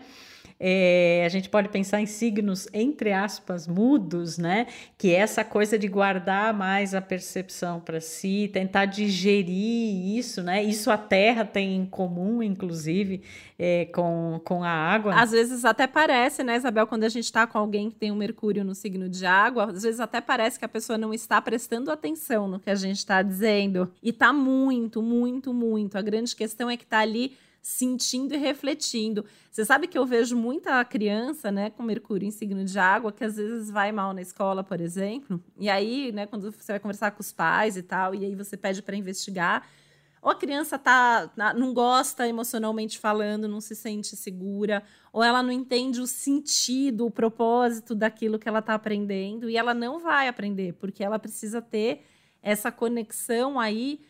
É, 0.62 1.22
a 1.24 1.28
gente 1.30 1.48
pode 1.48 1.70
pensar 1.70 2.02
em 2.02 2.06
signos, 2.06 2.68
entre 2.74 3.14
aspas, 3.14 3.66
mudos, 3.66 4.36
né? 4.36 4.66
Que 4.98 5.14
é 5.14 5.20
essa 5.20 5.42
coisa 5.42 5.78
de 5.78 5.88
guardar 5.88 6.52
mais 6.52 6.94
a 6.94 7.00
percepção 7.00 7.80
para 7.80 7.98
si, 7.98 8.50
tentar 8.52 8.84
digerir 8.84 10.18
isso, 10.18 10.42
né? 10.42 10.62
Isso 10.62 10.90
a 10.90 10.98
Terra 10.98 11.46
tem 11.46 11.76
em 11.76 11.86
comum, 11.86 12.42
inclusive, 12.42 13.22
é, 13.58 13.86
com, 13.86 14.38
com 14.44 14.62
a 14.62 14.68
água. 14.68 15.14
Às 15.14 15.30
vezes 15.30 15.64
até 15.64 15.86
parece, 15.86 16.44
né, 16.44 16.56
Isabel, 16.56 16.86
quando 16.86 17.04
a 17.04 17.08
gente 17.08 17.24
está 17.24 17.46
com 17.46 17.56
alguém 17.56 17.88
que 17.88 17.96
tem 17.96 18.12
um 18.12 18.16
Mercúrio 18.16 18.62
no 18.62 18.74
signo 18.74 19.08
de 19.08 19.24
água, 19.24 19.70
às 19.70 19.82
vezes 19.82 19.98
até 19.98 20.20
parece 20.20 20.58
que 20.58 20.64
a 20.66 20.68
pessoa 20.68 20.98
não 20.98 21.14
está 21.14 21.40
prestando 21.40 21.90
atenção 21.90 22.46
no 22.46 22.60
que 22.60 22.68
a 22.68 22.74
gente 22.74 22.98
está 22.98 23.22
dizendo. 23.22 23.90
E 24.02 24.12
tá 24.12 24.30
muito, 24.30 25.00
muito, 25.00 25.54
muito. 25.54 25.96
A 25.96 26.02
grande 26.02 26.36
questão 26.36 26.68
é 26.68 26.76
que 26.76 26.84
tá 26.84 26.98
ali 26.98 27.32
sentindo 27.62 28.34
e 28.34 28.38
refletindo. 28.38 29.24
Você 29.50 29.64
sabe 29.64 29.86
que 29.86 29.98
eu 29.98 30.06
vejo 30.06 30.36
muita 30.36 30.84
criança, 30.84 31.50
né, 31.50 31.70
com 31.70 31.82
Mercúrio 31.82 32.26
em 32.26 32.30
signo 32.30 32.64
de 32.64 32.78
água, 32.78 33.12
que 33.12 33.24
às 33.24 33.36
vezes 33.36 33.70
vai 33.70 33.92
mal 33.92 34.12
na 34.14 34.22
escola, 34.22 34.64
por 34.64 34.80
exemplo, 34.80 35.42
e 35.58 35.68
aí, 35.68 36.10
né, 36.12 36.26
quando 36.26 36.50
você 36.50 36.72
vai 36.72 36.80
conversar 36.80 37.10
com 37.10 37.20
os 37.20 37.32
pais 37.32 37.76
e 37.76 37.82
tal, 37.82 38.14
e 38.14 38.24
aí 38.24 38.34
você 38.34 38.56
pede 38.56 38.82
para 38.82 38.96
investigar, 38.96 39.68
ou 40.22 40.30
a 40.30 40.34
criança 40.34 40.78
tá, 40.78 41.30
não 41.56 41.72
gosta 41.72 42.28
emocionalmente 42.28 42.98
falando, 42.98 43.48
não 43.48 43.60
se 43.60 43.74
sente 43.74 44.14
segura, 44.16 44.82
ou 45.12 45.24
ela 45.24 45.42
não 45.42 45.50
entende 45.50 46.00
o 46.00 46.06
sentido, 46.06 47.06
o 47.06 47.10
propósito 47.10 47.94
daquilo 47.94 48.38
que 48.38 48.48
ela 48.48 48.58
está 48.58 48.74
aprendendo, 48.74 49.48
e 49.48 49.56
ela 49.56 49.72
não 49.72 49.98
vai 49.98 50.28
aprender, 50.28 50.74
porque 50.74 51.02
ela 51.02 51.18
precisa 51.18 51.62
ter 51.62 52.04
essa 52.42 52.70
conexão 52.70 53.58
aí 53.58 54.00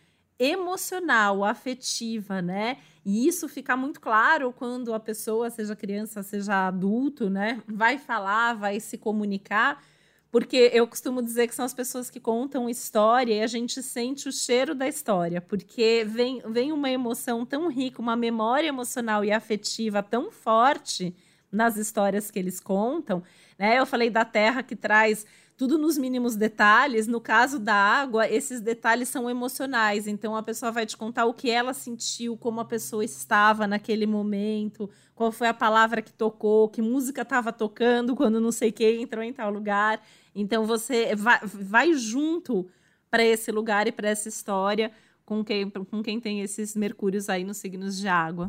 emocional, 0.43 1.43
afetiva, 1.43 2.41
né? 2.41 2.77
E 3.05 3.27
isso 3.27 3.47
fica 3.47 3.77
muito 3.77 3.99
claro 3.99 4.51
quando 4.51 4.93
a 4.93 4.99
pessoa, 4.99 5.49
seja 5.49 5.75
criança, 5.75 6.23
seja 6.23 6.67
adulto, 6.67 7.29
né, 7.29 7.61
vai 7.67 7.97
falar, 7.97 8.53
vai 8.53 8.79
se 8.79 8.97
comunicar, 8.97 9.83
porque 10.31 10.69
eu 10.73 10.87
costumo 10.87 11.21
dizer 11.21 11.47
que 11.47 11.55
são 11.55 11.65
as 11.65 11.73
pessoas 11.73 12.09
que 12.09 12.19
contam 12.19 12.69
história 12.69 13.33
e 13.33 13.41
a 13.41 13.47
gente 13.47 13.83
sente 13.83 14.29
o 14.29 14.31
cheiro 14.31 14.73
da 14.73 14.87
história, 14.87 15.41
porque 15.41 16.05
vem, 16.07 16.41
vem 16.47 16.71
uma 16.71 16.89
emoção 16.89 17.45
tão 17.45 17.67
rica, 17.67 18.01
uma 18.01 18.15
memória 18.15 18.67
emocional 18.67 19.25
e 19.25 19.31
afetiva 19.31 20.01
tão 20.01 20.31
forte 20.31 21.13
nas 21.51 21.75
histórias 21.75 22.31
que 22.31 22.39
eles 22.39 22.59
contam, 22.59 23.21
né? 23.59 23.77
Eu 23.77 23.85
falei 23.85 24.09
da 24.09 24.23
terra 24.23 24.63
que 24.63 24.75
traz 24.75 25.25
tudo 25.61 25.77
nos 25.77 25.95
mínimos 25.95 26.35
detalhes. 26.35 27.05
No 27.05 27.21
caso 27.21 27.59
da 27.59 27.75
água, 27.75 28.27
esses 28.27 28.59
detalhes 28.59 29.09
são 29.09 29.29
emocionais. 29.29 30.07
Então 30.07 30.35
a 30.35 30.41
pessoa 30.41 30.71
vai 30.71 30.87
te 30.87 30.97
contar 30.97 31.25
o 31.27 31.35
que 31.35 31.51
ela 31.51 31.71
sentiu, 31.71 32.35
como 32.35 32.59
a 32.59 32.65
pessoa 32.65 33.05
estava 33.05 33.67
naquele 33.67 34.07
momento, 34.07 34.89
qual 35.13 35.31
foi 35.31 35.47
a 35.47 35.53
palavra 35.53 36.01
que 36.01 36.11
tocou, 36.11 36.67
que 36.67 36.81
música 36.81 37.21
estava 37.21 37.53
tocando 37.53 38.15
quando 38.15 38.41
não 38.41 38.51
sei 38.51 38.71
quem 38.71 39.03
entrou 39.03 39.23
em 39.23 39.31
tal 39.31 39.51
lugar. 39.51 40.03
Então 40.33 40.65
você 40.65 41.15
vai, 41.15 41.39
vai 41.43 41.93
junto 41.93 42.67
para 43.11 43.23
esse 43.23 43.51
lugar 43.51 43.85
e 43.85 43.91
para 43.91 44.09
essa 44.09 44.27
história 44.27 44.91
com 45.23 45.45
quem, 45.45 45.69
com 45.69 46.01
quem 46.01 46.19
tem 46.19 46.41
esses 46.41 46.75
mercúrios 46.75 47.29
aí 47.29 47.43
nos 47.43 47.57
signos 47.57 47.99
de 47.99 48.07
água. 48.07 48.47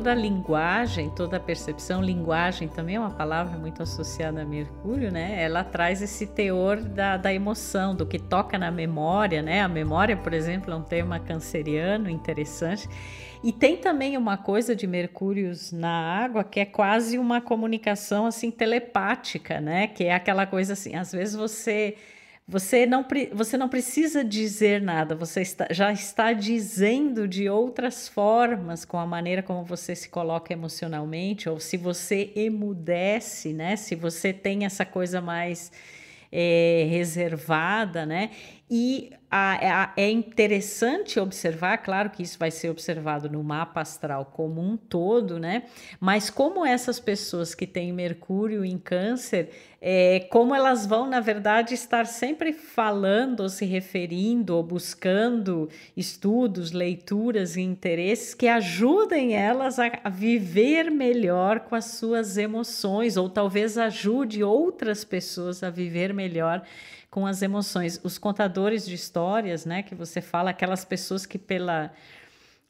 Toda 0.00 0.12
a 0.12 0.14
linguagem, 0.14 1.10
toda 1.10 1.36
a 1.36 1.40
percepção, 1.40 2.00
linguagem 2.00 2.68
também 2.68 2.96
é 2.96 2.98
uma 2.98 3.10
palavra 3.10 3.58
muito 3.58 3.82
associada 3.82 4.40
a 4.40 4.44
Mercúrio, 4.46 5.12
né? 5.12 5.42
Ela 5.42 5.62
traz 5.62 6.00
esse 6.00 6.26
teor 6.26 6.80
da, 6.80 7.18
da 7.18 7.34
emoção, 7.34 7.94
do 7.94 8.06
que 8.06 8.18
toca 8.18 8.56
na 8.56 8.70
memória, 8.70 9.42
né? 9.42 9.60
A 9.60 9.68
memória, 9.68 10.16
por 10.16 10.32
exemplo, 10.32 10.72
é 10.72 10.74
um 10.74 10.82
tema 10.82 11.20
canceriano 11.20 12.08
interessante. 12.08 12.88
E 13.44 13.52
tem 13.52 13.76
também 13.76 14.16
uma 14.16 14.38
coisa 14.38 14.74
de 14.74 14.86
Mercúrios 14.86 15.70
na 15.70 15.90
água 15.90 16.42
que 16.42 16.60
é 16.60 16.64
quase 16.64 17.18
uma 17.18 17.38
comunicação 17.42 18.24
assim 18.24 18.50
telepática, 18.50 19.60
né? 19.60 19.86
Que 19.86 20.04
é 20.04 20.14
aquela 20.14 20.46
coisa 20.46 20.72
assim, 20.72 20.96
às 20.96 21.12
vezes 21.12 21.34
você 21.34 21.94
você 22.50 22.84
não, 22.84 23.06
você 23.32 23.56
não 23.56 23.68
precisa 23.68 24.24
dizer 24.24 24.82
nada, 24.82 25.14
você 25.14 25.40
está, 25.40 25.68
já 25.70 25.92
está 25.92 26.32
dizendo 26.32 27.28
de 27.28 27.48
outras 27.48 28.08
formas 28.08 28.84
com 28.84 28.98
a 28.98 29.06
maneira 29.06 29.40
como 29.40 29.62
você 29.62 29.94
se 29.94 30.08
coloca 30.08 30.52
emocionalmente, 30.52 31.48
ou 31.48 31.60
se 31.60 31.76
você 31.76 32.32
emudece, 32.34 33.52
né? 33.52 33.76
Se 33.76 33.94
você 33.94 34.32
tem 34.32 34.64
essa 34.64 34.84
coisa 34.84 35.20
mais 35.20 35.70
é, 36.32 36.88
reservada, 36.90 38.04
né? 38.04 38.30
E 38.72 39.10
a, 39.28 39.84
a, 39.84 39.92
é 39.96 40.08
interessante 40.08 41.18
observar, 41.18 41.78
claro 41.78 42.08
que 42.08 42.22
isso 42.22 42.38
vai 42.38 42.52
ser 42.52 42.70
observado 42.70 43.28
no 43.28 43.42
mapa 43.42 43.80
astral 43.80 44.26
como 44.26 44.60
um 44.60 44.76
todo, 44.76 45.40
né? 45.40 45.64
Mas 45.98 46.30
como 46.30 46.64
essas 46.64 47.00
pessoas 47.00 47.52
que 47.52 47.66
têm 47.66 47.92
Mercúrio 47.92 48.64
em 48.64 48.78
Câncer, 48.78 49.50
é, 49.80 50.20
como 50.30 50.54
elas 50.54 50.86
vão, 50.86 51.08
na 51.08 51.18
verdade, 51.18 51.74
estar 51.74 52.06
sempre 52.06 52.52
falando, 52.52 53.40
ou 53.40 53.48
se 53.48 53.64
referindo, 53.64 54.54
ou 54.54 54.62
buscando 54.62 55.68
estudos, 55.96 56.70
leituras 56.70 57.56
e 57.56 57.62
interesses 57.62 58.34
que 58.34 58.46
ajudem 58.46 59.34
elas 59.34 59.80
a 59.80 60.08
viver 60.08 60.92
melhor 60.92 61.60
com 61.60 61.74
as 61.74 61.86
suas 61.86 62.36
emoções, 62.36 63.16
ou 63.16 63.28
talvez 63.28 63.76
ajude 63.76 64.44
outras 64.44 65.02
pessoas 65.02 65.64
a 65.64 65.70
viver 65.70 66.14
melhor 66.14 66.62
com 67.10 67.26
as 67.26 67.42
emoções. 67.42 68.00
Os 68.04 68.18
contadores 68.18 68.86
de 68.86 68.94
histórias, 68.94 69.66
né, 69.66 69.82
que 69.82 69.94
você 69.94 70.20
fala, 70.20 70.50
aquelas 70.50 70.84
pessoas 70.84 71.26
que 71.26 71.38
pela 71.38 71.92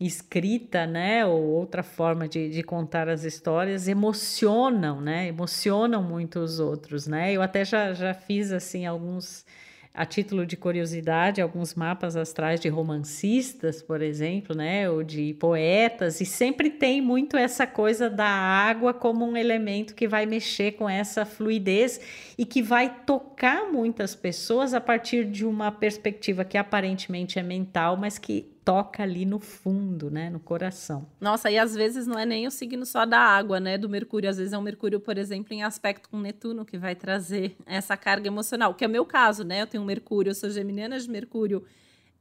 escrita, 0.01 0.87
né, 0.87 1.27
ou 1.27 1.43
outra 1.43 1.83
forma 1.83 2.27
de, 2.27 2.49
de 2.49 2.63
contar 2.63 3.09
as 3.09 3.23
histórias, 3.23 3.87
emocionam, 3.87 4.99
né, 5.01 5.29
emocionam 5.29 6.03
muito 6.03 6.41
os 6.41 6.59
outros, 6.59 7.07
né. 7.07 7.33
Eu 7.33 7.43
até 7.43 7.65
já, 7.65 7.93
já 7.93 8.15
fiz 8.15 8.51
assim 8.51 8.87
alguns 8.87 9.45
a 9.93 10.07
título 10.07 10.47
de 10.47 10.57
curiosidade, 10.57 11.41
alguns 11.41 11.75
mapas 11.75 12.15
astrais 12.15 12.61
de 12.61 12.69
romancistas, 12.69 13.83
por 13.83 14.01
exemplo, 14.01 14.57
né, 14.57 14.89
ou 14.89 15.03
de 15.03 15.35
poetas, 15.35 16.21
e 16.21 16.25
sempre 16.25 16.71
tem 16.71 17.03
muito 17.03 17.37
essa 17.37 17.67
coisa 17.67 18.09
da 18.09 18.29
água 18.29 18.95
como 18.95 19.27
um 19.27 19.37
elemento 19.37 19.95
que 19.95 20.07
vai 20.07 20.27
mexer 20.27 20.73
com 20.73 20.89
essa 20.89 21.27
fluidez 21.27 22.01
e 22.39 22.45
que 22.47 22.63
vai 22.63 23.03
tocar 23.05 23.71
muitas 23.71 24.15
pessoas 24.15 24.75
a 24.75 24.81
partir 24.81 25.25
de 25.25 25.45
uma 25.45 25.73
perspectiva 25.73 26.45
que 26.45 26.57
aparentemente 26.57 27.39
é 27.39 27.43
mental, 27.43 27.97
mas 27.97 28.17
que 28.17 28.49
toca 28.71 29.03
ali 29.03 29.25
no 29.25 29.41
fundo, 29.41 30.13
né, 30.13 30.31
no 30.31 30.39
coração. 30.39 31.05
Nossa, 31.21 31.51
e 31.51 31.59
às 31.59 31.75
vezes 31.75 32.07
não 32.07 32.17
é 32.17 32.25
nem 32.25 32.47
o 32.47 32.53
signo 32.53 32.87
só 32.87 33.05
da 33.05 33.19
água, 33.19 33.59
né, 33.59 33.77
do 33.77 33.89
Mercúrio, 33.89 34.31
às 34.31 34.37
vezes 34.37 34.53
é 34.53 34.59
o 34.59 34.63
Mercúrio, 34.63 35.01
por 35.01 35.19
exemplo, 35.19 35.53
em 35.53 35.65
aspecto 35.65 36.09
com 36.09 36.21
Netuno 36.21 36.65
que 36.65 36.79
vai 36.79 36.95
trazer 36.95 37.57
essa 37.67 37.97
carga 37.97 38.29
emocional, 38.29 38.73
que 38.73 38.85
é 38.85 38.87
o 38.87 38.91
meu 38.91 39.05
caso, 39.05 39.43
né? 39.43 39.63
Eu 39.63 39.67
tenho 39.67 39.83
um 39.83 39.87
Mercúrio, 39.87 40.31
eu 40.31 40.35
sou 40.37 40.49
geminiana 40.51 41.01
de 41.01 41.11
Mercúrio 41.11 41.65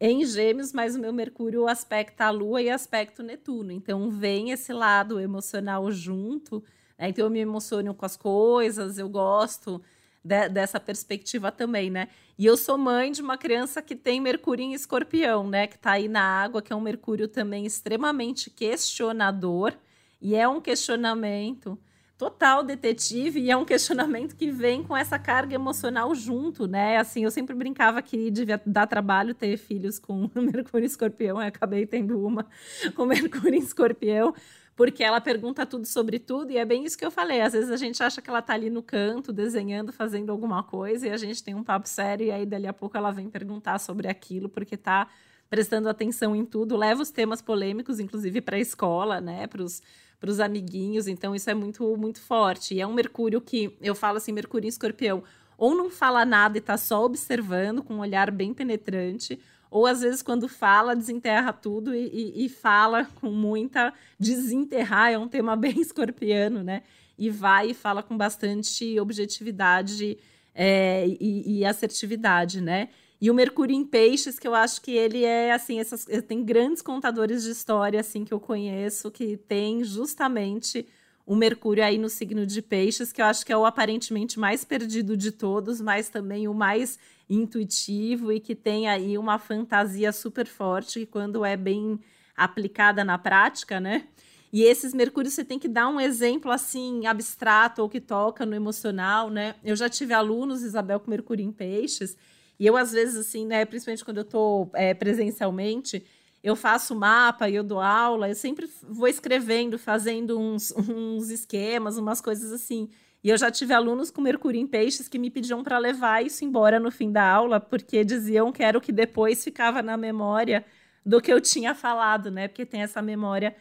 em 0.02 0.26
Gêmeos, 0.26 0.74
mas 0.74 0.96
o 0.96 1.00
meu 1.00 1.14
Mercúrio 1.14 1.68
aspecta 1.68 2.26
a 2.26 2.32
Lua 2.32 2.64
e 2.64 2.70
aspecto 2.72 3.22
Netuno. 3.22 3.72
Então 3.72 4.10
vem 4.10 4.50
esse 4.50 4.74
lado 4.74 5.20
emocional 5.20 5.92
junto, 5.92 6.64
né? 6.98 7.10
Então 7.10 7.26
eu 7.26 7.30
me 7.30 7.40
emociono 7.40 7.94
com 7.94 8.06
as 8.08 8.18
coisas, 8.18 8.98
eu 8.98 9.08
gosto 9.08 9.80
de, 10.24 10.50
dessa 10.50 10.80
perspectiva 10.80 11.52
também, 11.52 11.90
né? 11.90 12.10
E 12.38 12.46
eu 12.46 12.56
sou 12.56 12.78
mãe 12.78 13.12
de 13.12 13.22
uma 13.22 13.38
criança 13.38 13.82
que 13.82 13.96
tem 13.96 14.22
Mercúrio 14.22 14.64
em 14.64 14.74
escorpião, 14.74 15.48
né? 15.48 15.68
Que 15.68 15.78
tá 15.78 15.92
aí 15.92 16.08
na 16.08 16.22
água, 16.22 16.62
que 16.62 16.72
é 16.72 16.76
um 16.76 16.82
Mercúrio 16.82 17.28
também 17.28 17.66
extremamente 17.66 18.50
questionador. 18.50 19.74
E 20.22 20.36
é 20.36 20.48
um 20.48 20.60
questionamento 20.60 21.78
total 22.20 22.64
detetive 22.64 23.40
e 23.40 23.50
é 23.50 23.56
um 23.56 23.64
questionamento 23.64 24.36
que 24.36 24.52
vem 24.52 24.84
com 24.84 24.96
essa 24.96 25.18
carga 25.18 25.56
emocional 25.56 26.14
junto, 26.14 26.68
né? 26.68 26.98
Assim, 26.98 27.24
eu 27.24 27.32
sempre 27.32 27.56
brincava 27.56 28.02
que 28.02 28.30
devia 28.30 28.62
dar 28.66 28.88
trabalho 28.88 29.34
ter 29.34 29.56
filhos 29.56 29.98
com 29.98 30.30
Mercúrio 30.36 30.84
em 30.84 30.88
escorpião, 30.88 31.40
acabei 31.40 31.86
tendo 31.86 32.20
uma 32.20 32.46
com 32.94 33.06
Mercúrio 33.06 33.56
em 33.56 33.60
escorpião, 33.60 34.36
porque 34.80 35.04
ela 35.04 35.20
pergunta 35.20 35.66
tudo 35.66 35.86
sobre 35.86 36.18
tudo, 36.20 36.54
e 36.54 36.58
é 36.58 36.64
bem 36.64 36.86
isso 36.86 36.98
que 36.98 37.06
eu 37.06 37.12
falei. 37.12 37.42
Às 37.42 37.52
vezes 37.52 37.70
a 37.70 37.76
gente 37.76 38.02
acha 38.02 38.22
que 38.22 38.30
ela 38.30 38.42
tá 38.42 38.54
ali 38.54 38.70
no 38.70 38.82
canto, 38.82 39.34
desenhando, 39.34 39.92
fazendo 39.92 40.32
alguma 40.32 40.64
coisa, 40.64 41.06
e 41.06 41.12
a 41.12 41.18
gente 41.18 41.44
tem 41.44 41.54
um 41.54 41.66
papo 41.66 41.86
sério, 41.86 42.28
e 42.28 42.32
aí 42.32 42.46
dali 42.46 42.66
a 42.66 42.72
pouco 42.72 42.96
ela 42.96 43.12
vem 43.12 43.30
perguntar 43.30 43.78
sobre 43.78 44.08
aquilo, 44.08 44.48
porque 44.48 44.78
tá 44.78 45.10
prestando 45.50 45.90
atenção 45.90 46.34
em 46.34 46.46
tudo, 46.46 46.78
leva 46.78 47.02
os 47.02 47.12
temas 47.12 47.42
polêmicos, 47.42 48.00
inclusive 48.00 48.40
para 48.40 48.56
a 48.56 48.60
escola, 48.62 49.20
né, 49.20 49.48
para 49.48 49.62
os 49.62 50.40
amiguinhos, 50.40 51.10
então 51.10 51.36
isso 51.36 51.50
é 51.50 51.54
muito, 51.54 51.98
muito 51.98 52.22
forte. 52.22 52.74
E 52.74 52.80
é 52.80 52.88
um 52.88 52.94
Mercúrio 52.94 53.42
que, 53.42 53.76
eu 53.82 53.94
falo 53.94 54.16
assim, 54.16 54.32
Mercúrio 54.32 54.66
em 54.66 54.70
escorpião, 54.70 55.22
ou 55.58 55.76
não 55.76 55.90
fala 55.90 56.24
nada 56.24 56.58
e 56.58 56.62
tá 56.62 56.78
só 56.78 57.04
observando 57.04 57.84
com 57.84 57.96
um 57.96 58.00
olhar 58.00 58.32
bem 58.32 58.54
penetrante, 58.54 59.42
ou 59.72 59.86
às 59.86 60.02
vezes 60.02 60.22
quando 60.22 60.48
fala, 60.48 60.96
desenterra 60.96 61.54
tudo 61.54 61.94
e, 61.94 62.08
e, 62.08 62.46
e, 62.46 62.50
fala 62.50 63.06
com 63.16 63.30
muita. 63.30 63.94
Desenterrar 64.20 65.12
é 65.12 65.18
um 65.18 65.28
tema 65.28 65.56
bem 65.58 65.80
escorpiano, 65.80 66.64
né? 66.64 66.84
E 67.18 67.30
vai 67.30 67.72
e 67.72 67.74
fala 67.74 68.02
com 68.02 68.18
bastante 68.18 69.00
objetividade 69.00 70.18
é, 70.56 71.06
e, 71.08 71.60
e, 71.60 71.66
assertividade, 71.66 72.62
né? 72.62 72.90
E 73.22 73.30
o 73.30 73.34
Mercúrio 73.34 73.76
em 73.76 73.84
Peixes, 73.84 74.40
que 74.40 74.48
eu 74.48 74.56
acho 74.56 74.82
que 74.82 74.92
ele 74.92 75.26
é 75.26 75.52
assim, 75.52 75.80
essas, 75.80 76.06
tem 76.26 76.44
grandes 76.44 76.82
contadores 76.82 77.44
de 77.44 77.52
história 77.52 78.00
assim 78.00 78.24
que 78.24 78.34
eu 78.34 78.40
conheço 78.40 79.12
que 79.12 79.36
tem 79.36 79.84
justamente 79.84 80.88
o 81.26 81.36
Mercúrio 81.36 81.84
aí 81.84 81.98
no 81.98 82.10
signo 82.10 82.44
de 82.44 82.60
Peixes, 82.60 83.12
que 83.12 83.22
eu 83.22 83.26
acho 83.26 83.46
que 83.46 83.52
é 83.52 83.58
o 83.58 83.66
aparentemente 83.66 84.40
mais 84.40 84.66
perdido 84.66 85.16
de 85.16 85.32
todos, 85.32 85.80
mas 85.80 86.10
também 86.10 86.48
o 86.48 86.56
mais 86.56 86.98
intuitivo 87.30 88.32
e 88.32 88.40
que 88.40 88.56
tem 88.56 88.88
aí 88.88 89.18
uma 89.18 89.38
fantasia 89.38 90.12
super 90.12 90.48
forte 90.48 91.06
quando 91.06 91.46
é 91.46 91.56
bem 91.56 92.00
aplicada 92.36 93.04
na 93.04 93.18
prática, 93.18 93.80
né? 93.80 94.08
E 94.52 94.64
esses 94.64 94.94
Mercúrios 94.94 95.34
você 95.36 95.46
tem 95.46 95.60
que 95.60 95.68
dar 95.68 95.88
um 95.88 96.02
exemplo 96.02 96.50
assim 96.50 97.06
abstrato 97.06 97.84
ou 97.84 97.90
que 97.90 98.02
toca 98.02 98.46
no 98.46 98.56
emocional, 98.56 99.30
né? 99.30 99.56
Eu 99.64 99.76
já 99.76 99.88
tive 99.88 100.14
alunos, 100.14 100.64
Isabel, 100.64 101.00
com 101.00 101.12
Mercúrio 101.12 101.46
em 101.46 101.52
Peixes, 101.52 102.18
e 102.60 102.66
eu 102.66 102.76
às 102.76 102.92
vezes 102.92 103.16
assim, 103.16 103.46
né, 103.46 103.64
principalmente 103.64 104.04
quando 104.04 104.18
eu 104.18 104.24
estou 104.24 104.72
é, 104.74 104.94
presencialmente, 104.94 106.04
eu 106.44 106.56
faço 106.56 106.96
mapa 106.96 107.48
e 107.48 107.56
eu 107.56 107.64
dou 107.64 107.80
aula, 107.80 108.30
eu 108.30 108.36
sempre 108.36 108.68
vou 108.82 109.08
escrevendo, 109.08 109.78
fazendo 109.78 110.40
uns, 110.40 110.72
uns 110.76 111.30
esquemas, 111.30 111.98
umas 111.98 112.20
coisas 112.20 112.52
assim. 112.52 112.90
E 113.24 113.30
eu 113.30 113.38
já 113.38 113.52
tive 113.52 113.74
alunos 113.74 114.10
com 114.10 114.22
Mercúrio 114.22 114.62
em 114.62 114.68
Peixes 114.68 115.08
que 115.08 115.20
me 115.20 115.30
pediam 115.30 115.62
para 115.64 115.78
levar 115.78 116.26
isso 116.26 116.46
embora 116.46 116.80
no 116.80 116.90
fim 116.90 117.12
da 117.12 117.30
aula, 117.30 117.60
porque 117.60 118.04
diziam 118.04 118.52
que 118.52 118.64
era 118.64 118.78
o 118.78 118.82
que 118.82 118.92
depois 118.92 119.44
ficava 119.44 119.82
na 119.82 119.98
memória 119.98 120.66
do 121.06 121.22
que 121.22 121.32
eu 121.32 121.42
tinha 121.42 121.76
falado, 121.76 122.32
né? 122.32 122.48
Porque 122.48 122.66
tem 122.66 122.82
essa 122.82 123.02
memória 123.02 123.56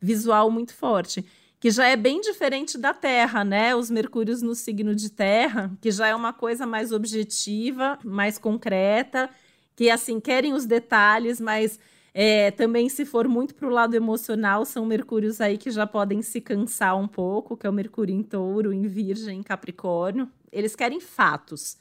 visual 0.00 0.50
muito 0.50 0.74
forte, 0.74 1.24
que 1.58 1.70
já 1.70 1.86
é 1.86 1.96
bem 1.96 2.20
diferente 2.20 2.78
da 2.78 2.94
Terra, 2.94 3.44
né? 3.44 3.74
Os 3.74 3.90
Mercúrios 3.90 4.42
no 4.42 4.54
signo 4.54 4.94
de 4.94 5.10
Terra, 5.10 5.70
que 5.80 5.90
já 5.90 6.06
é 6.06 6.14
uma 6.14 6.32
coisa 6.32 6.64
mais 6.66 6.92
objetiva, 6.92 7.98
mais 8.04 8.38
concreta, 8.38 9.28
que 9.74 9.90
assim 9.90 10.20
querem 10.20 10.52
os 10.52 10.66
detalhes, 10.66 11.40
mas 11.40 11.78
É, 12.12 12.50
também, 12.50 12.88
se 12.88 13.04
for 13.04 13.28
muito 13.28 13.54
para 13.54 13.68
o 13.68 13.70
lado 13.70 13.94
emocional, 13.94 14.64
são 14.64 14.84
Mercúrios 14.84 15.40
aí 15.40 15.56
que 15.56 15.70
já 15.70 15.86
podem 15.86 16.22
se 16.22 16.40
cansar 16.40 16.96
um 16.98 17.06
pouco, 17.06 17.56
que 17.56 17.66
é 17.66 17.70
o 17.70 17.72
Mercúrio 17.72 18.14
em 18.14 18.22
touro, 18.22 18.72
em 18.72 18.86
virgem, 18.86 19.38
em 19.38 19.42
capricórnio. 19.42 20.28
Eles 20.50 20.74
querem 20.74 21.00
fatos. 21.00 21.78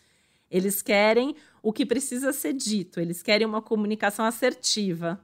Eles 0.50 0.82
querem 0.82 1.36
o 1.62 1.72
que 1.72 1.86
precisa 1.86 2.34
ser 2.34 2.54
dito, 2.54 3.00
eles 3.00 3.22
querem 3.22 3.46
uma 3.46 3.62
comunicação 3.62 4.26
assertiva. 4.26 5.20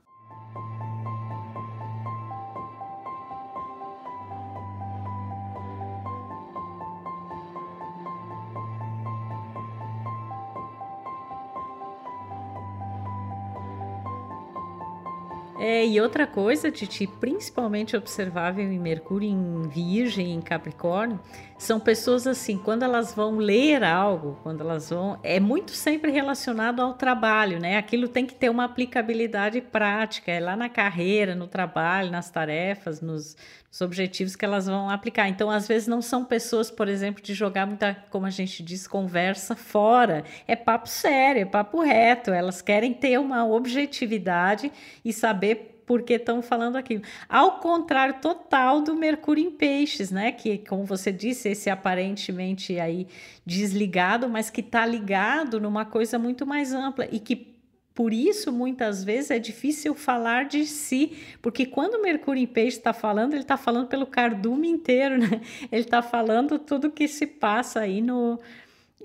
É, 15.67 15.83
e 15.83 15.99
outra 15.99 16.27
coisa, 16.27 16.69
Titi, 16.69 17.07
principalmente 17.07 17.97
observável 17.97 18.71
em 18.71 18.77
Mercúrio, 18.77 19.27
em 19.27 19.63
Virgem, 19.67 20.35
em 20.35 20.39
Capricórnio, 20.39 21.19
são 21.57 21.79
pessoas 21.79 22.27
assim, 22.27 22.57
quando 22.57 22.83
elas 22.83 23.13
vão 23.13 23.37
ler 23.37 23.83
algo, 23.83 24.37
quando 24.43 24.61
elas 24.61 24.89
vão. 24.89 25.17
É 25.23 25.39
muito 25.39 25.71
sempre 25.71 26.11
relacionado 26.11 26.81
ao 26.81 26.93
trabalho, 26.93 27.59
né? 27.59 27.77
Aquilo 27.77 28.07
tem 28.07 28.25
que 28.25 28.35
ter 28.35 28.49
uma 28.49 28.65
aplicabilidade 28.65 29.61
prática, 29.61 30.31
é 30.31 30.39
lá 30.39 30.55
na 30.55 30.67
carreira, 30.67 31.33
no 31.33 31.47
trabalho, 31.47 32.11
nas 32.11 32.29
tarefas, 32.29 32.99
nos, 32.99 33.37
nos 33.69 33.81
objetivos 33.81 34.35
que 34.35 34.43
elas 34.43 34.67
vão 34.67 34.89
aplicar. 34.89 35.29
Então, 35.29 35.49
às 35.49 35.65
vezes, 35.65 35.87
não 35.87 36.01
são 36.01 36.25
pessoas, 36.25 36.69
por 36.69 36.89
exemplo, 36.89 37.23
de 37.23 37.33
jogar 37.33 37.65
muita, 37.65 37.95
como 38.09 38.25
a 38.25 38.31
gente 38.31 38.61
diz, 38.61 38.85
conversa 38.85 39.55
fora. 39.55 40.25
É 40.45 40.57
papo 40.57 40.89
sério, 40.89 41.41
é 41.41 41.45
papo 41.45 41.81
reto. 41.81 42.31
Elas 42.31 42.61
querem 42.61 42.93
ter 42.93 43.17
uma 43.17 43.45
objetividade 43.45 44.71
e 45.05 45.13
saber 45.13 45.74
porque 45.85 46.13
estão 46.13 46.41
falando 46.41 46.75
aquilo. 46.75 47.03
Ao 47.29 47.59
contrário 47.59 48.15
total 48.21 48.81
do 48.81 48.95
Mercúrio 48.95 49.45
em 49.45 49.51
Peixes, 49.51 50.11
né? 50.11 50.31
Que, 50.31 50.57
como 50.57 50.85
você 50.85 51.11
disse, 51.11 51.49
esse 51.49 51.69
aparentemente 51.69 52.79
aí 52.79 53.07
desligado, 53.45 54.27
mas 54.27 54.49
que 54.49 54.61
está 54.61 54.85
ligado 54.85 55.59
numa 55.59 55.85
coisa 55.85 56.17
muito 56.17 56.45
mais 56.45 56.73
ampla 56.73 57.07
e 57.11 57.19
que 57.19 57.55
por 57.95 58.11
isso, 58.11 58.51
muitas 58.51 59.05
vezes, 59.05 59.31
é 59.31 59.39
difícil 59.39 59.95
falar 59.95 60.43
de 60.43 60.65
si, 60.65 61.17
porque 61.41 61.65
quando 61.65 61.93
o 61.95 62.01
Mercúrio 62.01 62.43
em 62.43 62.45
Peixe 62.45 62.75
está 62.77 62.91
falando, 62.91 63.33
ele 63.33 63.43
está 63.43 63.55
falando 63.55 63.87
pelo 63.87 64.05
cardume 64.05 64.67
inteiro, 64.67 65.17
né? 65.17 65.39
Ele 65.71 65.83
está 65.83 66.01
falando 66.01 66.59
tudo 66.59 66.91
que 66.91 67.07
se 67.07 67.25
passa 67.25 67.79
aí 67.79 68.01
no, 68.01 68.37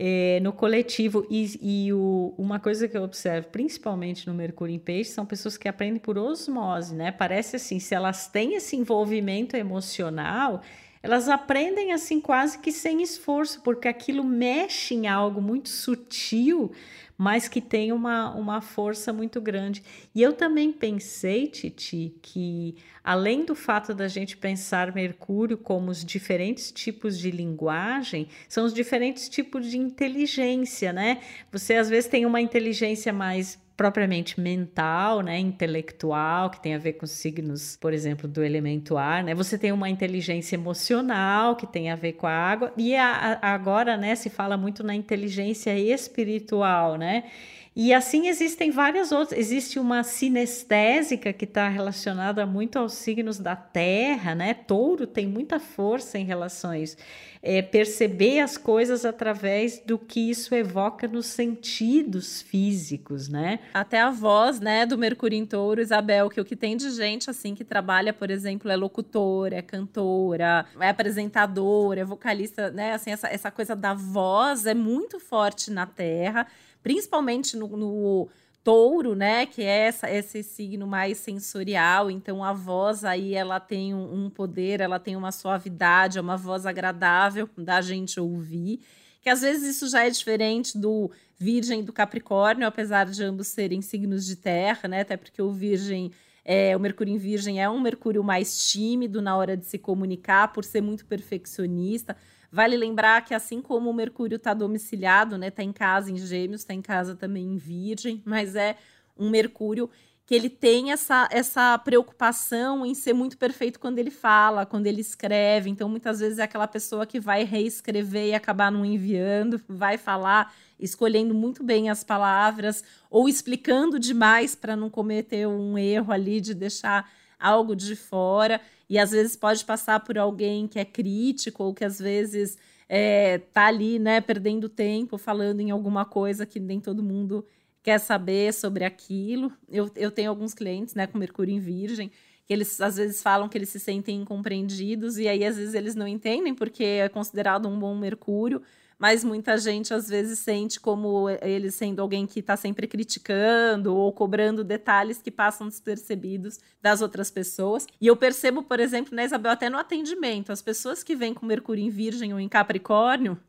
é, 0.02 0.40
no 0.40 0.50
coletivo. 0.50 1.26
E, 1.28 1.58
e 1.60 1.92
o, 1.92 2.34
uma 2.38 2.58
coisa 2.58 2.88
que 2.88 2.96
eu 2.96 3.02
observo, 3.02 3.48
principalmente 3.48 4.26
no 4.26 4.32
Mercúrio 4.32 4.74
em 4.74 4.78
Peixe, 4.78 5.10
são 5.10 5.26
pessoas 5.26 5.58
que 5.58 5.68
aprendem 5.68 6.00
por 6.00 6.16
osmose, 6.16 6.94
né? 6.94 7.12
Parece 7.12 7.56
assim, 7.56 7.78
se 7.78 7.94
elas 7.94 8.26
têm 8.26 8.54
esse 8.54 8.74
envolvimento 8.74 9.58
emocional, 9.58 10.62
elas 11.02 11.28
aprendem 11.28 11.92
assim 11.92 12.18
quase 12.18 12.58
que 12.58 12.72
sem 12.72 13.02
esforço, 13.02 13.60
porque 13.60 13.88
aquilo 13.88 14.24
mexe 14.24 14.94
em 14.94 15.06
algo 15.06 15.42
muito 15.42 15.68
sutil, 15.68 16.72
mas 17.20 17.48
que 17.48 17.60
tem 17.60 17.92
uma, 17.92 18.34
uma 18.34 18.62
força 18.62 19.12
muito 19.12 19.42
grande. 19.42 19.82
E 20.14 20.22
eu 20.22 20.32
também 20.32 20.72
pensei, 20.72 21.48
Titi, 21.48 22.14
que 22.22 22.76
além 23.04 23.44
do 23.44 23.54
fato 23.54 23.92
da 23.92 24.08
gente 24.08 24.38
pensar 24.38 24.94
Mercúrio 24.94 25.58
como 25.58 25.90
os 25.90 26.02
diferentes 26.02 26.72
tipos 26.72 27.18
de 27.18 27.30
linguagem, 27.30 28.26
são 28.48 28.64
os 28.64 28.72
diferentes 28.72 29.28
tipos 29.28 29.70
de 29.70 29.76
inteligência, 29.76 30.94
né? 30.94 31.20
Você 31.52 31.74
às 31.74 31.90
vezes 31.90 32.08
tem 32.08 32.24
uma 32.24 32.40
inteligência 32.40 33.12
mais 33.12 33.58
propriamente 33.80 34.38
mental, 34.38 35.22
né, 35.22 35.38
intelectual, 35.38 36.50
que 36.50 36.60
tem 36.60 36.74
a 36.74 36.78
ver 36.78 36.92
com 36.92 37.06
signos, 37.06 37.78
por 37.80 37.94
exemplo, 37.94 38.28
do 38.28 38.44
elemento 38.44 38.98
ar, 38.98 39.24
né? 39.24 39.34
Você 39.34 39.56
tem 39.56 39.72
uma 39.72 39.88
inteligência 39.88 40.54
emocional 40.54 41.56
que 41.56 41.66
tem 41.66 41.90
a 41.90 41.96
ver 41.96 42.12
com 42.12 42.26
a 42.26 42.30
água 42.30 42.74
e 42.76 42.94
a, 42.94 43.38
a, 43.40 43.54
agora, 43.54 43.96
né, 43.96 44.14
se 44.16 44.28
fala 44.28 44.58
muito 44.58 44.82
na 44.82 44.94
inteligência 44.94 45.74
espiritual, 45.78 46.98
né? 46.98 47.24
E 47.74 47.94
assim 47.94 48.26
existem 48.26 48.70
várias 48.70 49.12
outras. 49.12 49.38
Existe 49.38 49.78
uma 49.78 50.02
sinestésica 50.02 51.32
que 51.32 51.44
está 51.44 51.68
relacionada 51.68 52.44
muito 52.44 52.78
aos 52.78 52.94
signos 52.94 53.38
da 53.38 53.54
Terra, 53.54 54.34
né? 54.34 54.54
Touro 54.54 55.06
tem 55.06 55.26
muita 55.26 55.60
força 55.60 56.18
em 56.18 56.24
relação 56.24 56.70
a 56.70 56.78
isso. 56.78 56.96
É, 57.42 57.62
perceber 57.62 58.40
as 58.40 58.58
coisas 58.58 59.04
através 59.04 59.78
do 59.78 59.98
que 59.98 60.30
isso 60.30 60.54
evoca 60.54 61.08
nos 61.08 61.26
sentidos 61.26 62.42
físicos, 62.42 63.28
né? 63.28 63.60
Até 63.72 64.00
a 64.00 64.10
voz, 64.10 64.60
né, 64.60 64.84
do 64.84 64.98
Mercúrio 64.98 65.38
em 65.38 65.46
Touro, 65.46 65.80
Isabel, 65.80 66.28
que 66.28 66.38
o 66.38 66.44
que 66.44 66.54
tem 66.54 66.76
de 66.76 66.90
gente 66.90 67.30
assim 67.30 67.54
que 67.54 67.64
trabalha, 67.64 68.12
por 68.12 68.30
exemplo, 68.30 68.70
é 68.70 68.76
locutora, 68.76 69.56
é 69.56 69.62
cantora, 69.62 70.66
é 70.78 70.90
apresentadora, 70.90 72.00
é 72.00 72.04
vocalista, 72.04 72.70
né? 72.70 72.92
Assim, 72.92 73.10
essa, 73.10 73.28
essa 73.28 73.50
coisa 73.50 73.74
da 73.74 73.94
voz 73.94 74.66
é 74.66 74.74
muito 74.74 75.18
forte 75.18 75.70
na 75.70 75.86
Terra 75.86 76.46
principalmente 76.82 77.56
no, 77.56 77.68
no 77.76 78.28
touro, 78.62 79.14
né, 79.14 79.46
que 79.46 79.62
é 79.62 79.86
essa, 79.86 80.10
esse 80.10 80.42
signo 80.42 80.86
mais 80.86 81.18
sensorial, 81.18 82.10
então 82.10 82.44
a 82.44 82.52
voz 82.52 83.04
aí 83.04 83.34
ela 83.34 83.58
tem 83.58 83.94
um, 83.94 84.26
um 84.26 84.30
poder, 84.30 84.80
ela 84.80 84.98
tem 84.98 85.16
uma 85.16 85.32
suavidade, 85.32 86.18
é 86.18 86.20
uma 86.20 86.36
voz 86.36 86.66
agradável 86.66 87.48
da 87.56 87.80
gente 87.80 88.20
ouvir, 88.20 88.80
que 89.22 89.30
às 89.30 89.40
vezes 89.40 89.76
isso 89.76 89.88
já 89.88 90.04
é 90.04 90.10
diferente 90.10 90.76
do 90.76 91.10
Virgem 91.38 91.80
e 91.80 91.82
do 91.82 91.92
Capricórnio, 91.92 92.66
apesar 92.66 93.06
de 93.06 93.22
ambos 93.24 93.48
serem 93.48 93.80
signos 93.80 94.26
de 94.26 94.36
terra, 94.36 94.88
né, 94.88 95.00
até 95.00 95.16
porque 95.16 95.40
o 95.40 95.50
Virgem 95.50 96.10
é, 96.44 96.76
o 96.76 96.80
Mercúrio 96.80 97.14
em 97.14 97.18
Virgem 97.18 97.62
é 97.62 97.68
um 97.68 97.80
Mercúrio 97.80 98.24
mais 98.24 98.70
tímido 98.70 99.20
na 99.20 99.36
hora 99.36 99.56
de 99.56 99.64
se 99.66 99.78
comunicar, 99.78 100.52
por 100.52 100.64
ser 100.64 100.80
muito 100.80 101.04
perfeccionista. 101.04 102.16
Vale 102.52 102.76
lembrar 102.76 103.24
que 103.24 103.32
assim 103.32 103.62
como 103.62 103.90
o 103.90 103.94
Mercúrio 103.94 104.36
está 104.36 104.52
domiciliado, 104.52 105.38
né, 105.38 105.48
está 105.48 105.62
em 105.62 105.72
casa 105.72 106.10
em 106.10 106.16
Gêmeos, 106.16 106.62
está 106.62 106.74
em 106.74 106.82
casa 106.82 107.14
também 107.14 107.44
em 107.44 107.56
Virgem, 107.56 108.22
mas 108.26 108.56
é 108.56 108.76
um 109.16 109.30
Mercúrio 109.30 109.88
que 110.30 110.34
ele 110.36 110.48
tem 110.48 110.92
essa, 110.92 111.28
essa 111.32 111.76
preocupação 111.78 112.86
em 112.86 112.94
ser 112.94 113.12
muito 113.12 113.36
perfeito 113.36 113.80
quando 113.80 113.98
ele 113.98 114.12
fala, 114.12 114.64
quando 114.64 114.86
ele 114.86 115.00
escreve. 115.00 115.68
Então, 115.68 115.88
muitas 115.88 116.20
vezes 116.20 116.38
é 116.38 116.44
aquela 116.44 116.68
pessoa 116.68 117.04
que 117.04 117.18
vai 117.18 117.42
reescrever 117.42 118.28
e 118.28 118.34
acabar 118.34 118.70
não 118.70 118.84
enviando, 118.84 119.60
vai 119.68 119.98
falar 119.98 120.54
escolhendo 120.78 121.34
muito 121.34 121.64
bem 121.64 121.90
as 121.90 122.04
palavras 122.04 122.84
ou 123.10 123.28
explicando 123.28 123.98
demais 123.98 124.54
para 124.54 124.76
não 124.76 124.88
cometer 124.88 125.48
um 125.48 125.76
erro 125.76 126.12
ali 126.12 126.40
de 126.40 126.54
deixar 126.54 127.10
algo 127.36 127.74
de 127.74 127.96
fora 127.96 128.60
e 128.90 128.98
às 128.98 129.12
vezes 129.12 129.36
pode 129.36 129.64
passar 129.64 130.00
por 130.00 130.18
alguém 130.18 130.66
que 130.66 130.76
é 130.76 130.84
crítico 130.84 131.62
ou 131.62 131.72
que 131.72 131.84
às 131.84 132.00
vezes 132.00 132.58
é, 132.88 133.38
tá 133.38 133.66
ali, 133.66 134.00
né, 134.00 134.20
perdendo 134.20 134.68
tempo 134.68 135.16
falando 135.16 135.60
em 135.60 135.70
alguma 135.70 136.04
coisa 136.04 136.44
que 136.44 136.58
nem 136.58 136.80
todo 136.80 137.00
mundo 137.00 137.46
quer 137.84 138.00
saber 138.00 138.52
sobre 138.52 138.84
aquilo. 138.84 139.52
Eu, 139.70 139.88
eu 139.94 140.10
tenho 140.10 140.28
alguns 140.28 140.52
clientes, 140.52 140.96
né, 140.96 141.06
com 141.06 141.16
Mercúrio 141.16 141.54
em 141.54 141.60
Virgem, 141.60 142.10
que 142.44 142.52
eles 142.52 142.80
às 142.80 142.96
vezes 142.96 143.22
falam 143.22 143.48
que 143.48 143.56
eles 143.56 143.68
se 143.68 143.78
sentem 143.78 144.22
incompreendidos 144.22 145.18
e 145.18 145.28
aí 145.28 145.44
às 145.44 145.56
vezes 145.56 145.74
eles 145.74 145.94
não 145.94 146.08
entendem 146.08 146.52
porque 146.52 146.82
é 146.82 147.08
considerado 147.08 147.68
um 147.68 147.78
bom 147.78 147.96
Mercúrio, 147.96 148.60
mas 149.00 149.24
muita 149.24 149.56
gente 149.56 149.94
às 149.94 150.10
vezes 150.10 150.40
sente 150.40 150.78
como 150.78 151.26
ele 151.40 151.70
sendo 151.70 152.02
alguém 152.02 152.26
que 152.26 152.40
está 152.40 152.54
sempre 152.54 152.86
criticando 152.86 153.96
ou 153.96 154.12
cobrando 154.12 154.62
detalhes 154.62 155.22
que 155.22 155.30
passam 155.30 155.66
despercebidos 155.66 156.58
das 156.82 157.00
outras 157.00 157.30
pessoas. 157.30 157.86
E 157.98 158.06
eu 158.06 158.14
percebo, 158.14 158.62
por 158.62 158.78
exemplo, 158.78 159.16
né, 159.16 159.24
Isabel, 159.24 159.52
até 159.52 159.70
no 159.70 159.78
atendimento, 159.78 160.52
as 160.52 160.60
pessoas 160.60 161.02
que 161.02 161.16
vêm 161.16 161.32
com 161.32 161.46
Mercúrio 161.46 161.82
em 161.82 161.88
Virgem 161.88 162.34
ou 162.34 162.38
em 162.38 162.46
Capricórnio, 162.46 163.40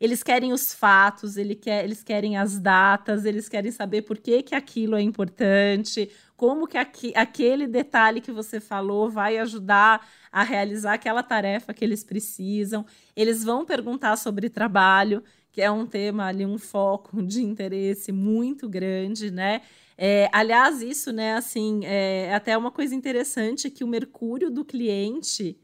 eles 0.00 0.22
querem 0.22 0.52
os 0.52 0.72
fatos, 0.72 1.36
ele 1.36 1.54
quer, 1.54 1.84
eles 1.84 2.02
querem 2.02 2.36
as 2.36 2.58
datas, 2.58 3.24
eles 3.24 3.48
querem 3.48 3.70
saber 3.70 4.02
por 4.02 4.16
que, 4.16 4.42
que 4.42 4.54
aquilo 4.54 4.96
é 4.96 5.02
importante, 5.02 6.08
como 6.40 6.66
que 6.66 6.78
aqui, 6.78 7.12
aquele 7.14 7.66
detalhe 7.66 8.18
que 8.18 8.32
você 8.32 8.60
falou 8.60 9.10
vai 9.10 9.36
ajudar 9.36 10.08
a 10.32 10.42
realizar 10.42 10.94
aquela 10.94 11.22
tarefa 11.22 11.74
que 11.74 11.84
eles 11.84 12.02
precisam. 12.02 12.86
Eles 13.14 13.44
vão 13.44 13.66
perguntar 13.66 14.16
sobre 14.16 14.48
trabalho, 14.48 15.22
que 15.52 15.60
é 15.60 15.70
um 15.70 15.84
tema 15.84 16.24
ali, 16.24 16.46
um 16.46 16.56
foco 16.56 17.22
de 17.22 17.42
interesse 17.42 18.10
muito 18.10 18.70
grande, 18.70 19.30
né? 19.30 19.60
É, 19.98 20.30
aliás, 20.32 20.80
isso, 20.80 21.12
né, 21.12 21.34
assim, 21.34 21.84
é 21.84 22.34
até 22.34 22.56
uma 22.56 22.70
coisa 22.70 22.94
interessante 22.94 23.70
que 23.70 23.84
o 23.84 23.86
mercúrio 23.86 24.50
do 24.50 24.64
cliente 24.64 25.58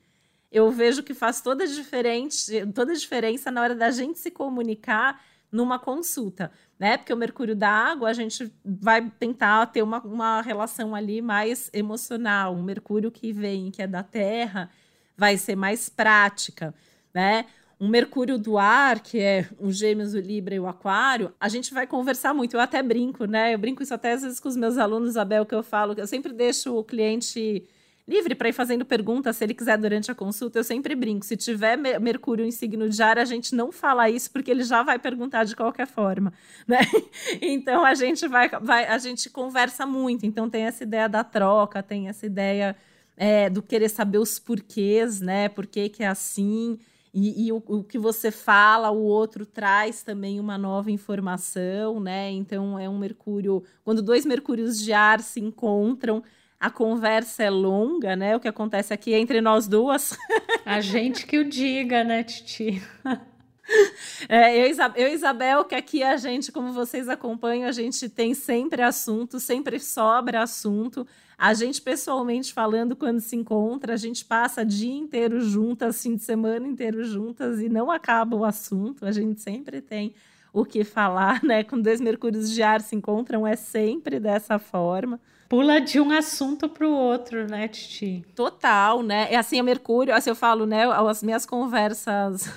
eu 0.52 0.70
vejo 0.70 1.02
que 1.02 1.14
faz 1.14 1.40
toda, 1.40 1.66
diferente, 1.66 2.52
toda 2.74 2.92
a 2.92 2.96
diferença 2.96 3.50
na 3.50 3.62
hora 3.62 3.74
da 3.74 3.90
gente 3.90 4.18
se 4.18 4.30
comunicar 4.30 5.24
numa 5.50 5.78
consulta, 5.78 6.50
né? 6.78 6.96
Porque 6.96 7.12
o 7.12 7.16
mercúrio 7.16 7.54
da 7.54 7.70
água, 7.70 8.08
a 8.08 8.12
gente 8.12 8.52
vai 8.64 9.10
tentar 9.18 9.66
ter 9.66 9.82
uma, 9.82 10.00
uma 10.00 10.40
relação 10.40 10.94
ali 10.94 11.22
mais 11.22 11.70
emocional. 11.72 12.54
O 12.54 12.62
mercúrio 12.62 13.10
que 13.10 13.32
vem, 13.32 13.70
que 13.70 13.82
é 13.82 13.86
da 13.86 14.02
terra, 14.02 14.70
vai 15.16 15.36
ser 15.38 15.56
mais 15.56 15.88
prática, 15.88 16.74
né? 17.14 17.46
um 17.78 17.88
Mercúrio 17.88 18.38
do 18.38 18.56
ar, 18.56 19.00
que 19.00 19.18
é 19.20 19.46
o 19.58 19.70
Gêmeos, 19.70 20.14
o 20.14 20.18
Libra 20.18 20.54
e 20.54 20.60
o 20.60 20.66
Aquário, 20.66 21.32
a 21.38 21.48
gente 21.48 21.74
vai 21.74 21.86
conversar 21.86 22.32
muito. 22.32 22.54
Eu 22.54 22.60
até 22.60 22.82
brinco, 22.82 23.26
né? 23.26 23.54
Eu 23.54 23.58
brinco 23.58 23.82
isso 23.82 23.92
até 23.92 24.12
às 24.12 24.22
vezes 24.22 24.40
com 24.40 24.48
os 24.48 24.56
meus 24.56 24.78
alunos, 24.78 25.10
Isabel, 25.10 25.44
que 25.44 25.54
eu 25.54 25.62
falo, 25.62 25.94
eu 25.96 26.06
sempre 26.06 26.32
deixo 26.32 26.74
o 26.74 26.82
cliente 26.82 27.68
livre 28.08 28.34
para 28.34 28.48
ir 28.48 28.52
fazendo 28.52 28.84
perguntas 28.84 29.36
se 29.36 29.44
ele 29.44 29.54
quiser 29.54 29.76
durante 29.76 30.10
a 30.10 30.14
consulta. 30.14 30.58
Eu 30.58 30.64
sempre 30.64 30.94
brinco. 30.94 31.26
Se 31.26 31.36
tiver 31.36 31.76
Mercúrio 31.76 32.44
em 32.44 32.50
signo 32.50 32.88
de 32.88 33.02
ar, 33.02 33.18
a 33.18 33.24
gente 33.24 33.54
não 33.54 33.72
fala 33.72 34.08
isso 34.08 34.30
porque 34.30 34.50
ele 34.50 34.62
já 34.62 34.82
vai 34.82 34.98
perguntar 34.98 35.44
de 35.44 35.56
qualquer 35.56 35.86
forma, 35.86 36.32
né? 36.66 36.80
Então 37.40 37.84
a 37.84 37.94
gente 37.94 38.28
vai, 38.28 38.48
vai 38.48 38.86
a 38.86 38.98
gente 38.98 39.28
conversa 39.28 39.84
muito. 39.84 40.24
Então 40.24 40.48
tem 40.48 40.62
essa 40.62 40.84
ideia 40.84 41.08
da 41.08 41.24
troca, 41.24 41.82
tem 41.82 42.08
essa 42.08 42.24
ideia 42.24 42.76
é, 43.16 43.50
do 43.50 43.62
querer 43.62 43.88
saber 43.88 44.18
os 44.18 44.38
porquês, 44.38 45.20
né? 45.20 45.48
Por 45.48 45.66
que, 45.66 45.88
que 45.88 46.02
é 46.04 46.08
assim. 46.08 46.78
E, 47.12 47.46
e 47.46 47.52
o, 47.52 47.62
o, 47.66 47.82
que 47.82 47.98
você 47.98 48.30
fala, 48.30 48.90
o 48.90 49.02
outro 49.02 49.46
traz 49.46 50.02
também 50.02 50.38
uma 50.38 50.58
nova 50.58 50.90
informação, 50.90 51.98
né? 51.98 52.30
Então 52.30 52.78
é 52.78 52.88
um 52.88 52.98
Mercúrio. 52.98 53.64
Quando 53.82 54.02
dois 54.02 54.26
Mercúrios 54.26 54.78
de 54.78 54.92
ar 54.92 55.20
se 55.20 55.40
encontram, 55.40 56.22
a 56.58 56.70
conversa 56.70 57.44
é 57.44 57.50
longa, 57.50 58.16
né? 58.16 58.36
O 58.36 58.40
que 58.40 58.48
acontece 58.48 58.92
aqui 58.92 59.12
é 59.12 59.18
entre 59.18 59.40
nós 59.40 59.68
duas. 59.68 60.16
A 60.64 60.80
gente 60.80 61.26
que 61.26 61.38
o 61.38 61.48
diga, 61.48 62.02
né, 62.02 62.24
Titi? 62.24 62.82
É, 64.28 64.56
eu, 64.56 64.76
eu, 64.94 65.12
Isabel, 65.12 65.64
que 65.64 65.74
aqui 65.74 66.02
a 66.02 66.16
gente, 66.16 66.52
como 66.52 66.72
vocês 66.72 67.08
acompanham, 67.08 67.68
a 67.68 67.72
gente 67.72 68.08
tem 68.08 68.32
sempre 68.32 68.80
assunto, 68.80 69.40
sempre 69.40 69.80
sobra 69.80 70.42
assunto. 70.42 71.06
A 71.36 71.52
gente, 71.52 71.82
pessoalmente 71.82 72.52
falando, 72.52 72.94
quando 72.94 73.20
se 73.20 73.34
encontra, 73.34 73.94
a 73.94 73.96
gente 73.96 74.24
passa 74.24 74.64
dia 74.64 74.94
inteiro 74.94 75.40
juntas, 75.40 76.00
fim 76.00 76.14
de 76.14 76.22
semana 76.22 76.66
inteiro 76.66 77.02
juntas 77.04 77.60
e 77.60 77.68
não 77.68 77.90
acaba 77.90 78.36
o 78.36 78.44
assunto. 78.44 79.04
A 79.04 79.10
gente 79.10 79.40
sempre 79.40 79.80
tem 79.80 80.14
o 80.52 80.64
que 80.64 80.84
falar, 80.84 81.42
né? 81.42 81.64
Quando 81.64 81.82
dois 81.82 82.00
mercúrios 82.00 82.50
de 82.50 82.62
ar 82.62 82.80
se 82.80 82.94
encontram, 82.94 83.46
é 83.46 83.56
sempre 83.56 84.18
dessa 84.18 84.58
forma. 84.58 85.20
Pula 85.48 85.80
de 85.80 86.00
um 86.00 86.10
assunto 86.10 86.68
para 86.68 86.86
o 86.86 86.90
outro, 86.90 87.46
né, 87.46 87.68
Titi? 87.68 88.24
Total, 88.34 89.00
né? 89.02 89.28
É 89.32 89.36
assim, 89.36 89.60
a 89.60 89.62
Mercúrio, 89.62 90.12
assim, 90.12 90.30
eu 90.30 90.34
falo, 90.34 90.66
né, 90.66 90.84
as 90.90 91.22
minhas 91.22 91.46
conversas 91.46 92.50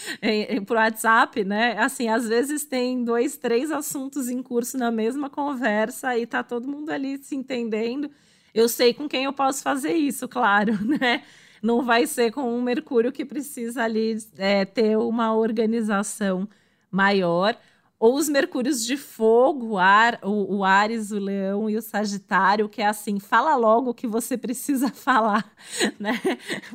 por 0.66 0.76
WhatsApp, 0.76 1.42
né? 1.42 1.78
Assim, 1.78 2.08
às 2.08 2.28
vezes 2.28 2.64
tem 2.64 3.02
dois, 3.02 3.38
três 3.38 3.70
assuntos 3.70 4.28
em 4.28 4.42
curso 4.42 4.76
na 4.76 4.90
mesma 4.90 5.30
conversa 5.30 6.18
e 6.18 6.26
tá 6.26 6.42
todo 6.42 6.68
mundo 6.68 6.90
ali 6.90 7.16
se 7.18 7.34
entendendo. 7.34 8.10
Eu 8.54 8.68
sei 8.68 8.92
com 8.92 9.08
quem 9.08 9.24
eu 9.24 9.32
posso 9.32 9.62
fazer 9.62 9.94
isso, 9.94 10.28
claro, 10.28 10.78
né? 10.84 11.22
Não 11.62 11.82
vai 11.82 12.06
ser 12.06 12.30
com 12.30 12.42
um 12.42 12.60
Mercúrio 12.60 13.10
que 13.10 13.24
precisa 13.24 13.84
ali 13.84 14.18
é, 14.36 14.66
ter 14.66 14.98
uma 14.98 15.34
organização 15.34 16.46
maior. 16.90 17.56
Ou 18.04 18.16
os 18.16 18.28
Mercúrios 18.28 18.84
de 18.84 18.98
fogo, 18.98 19.68
o, 19.68 19.78
ar, 19.78 20.18
o, 20.22 20.56
o 20.56 20.62
Ares, 20.62 21.10
o 21.10 21.18
Leão 21.18 21.70
e 21.70 21.76
o 21.78 21.80
Sagitário, 21.80 22.68
que 22.68 22.82
é 22.82 22.86
assim, 22.86 23.18
fala 23.18 23.56
logo 23.56 23.92
o 23.92 23.94
que 23.94 24.06
você 24.06 24.36
precisa 24.36 24.88
falar, 24.92 25.50
né? 25.98 26.12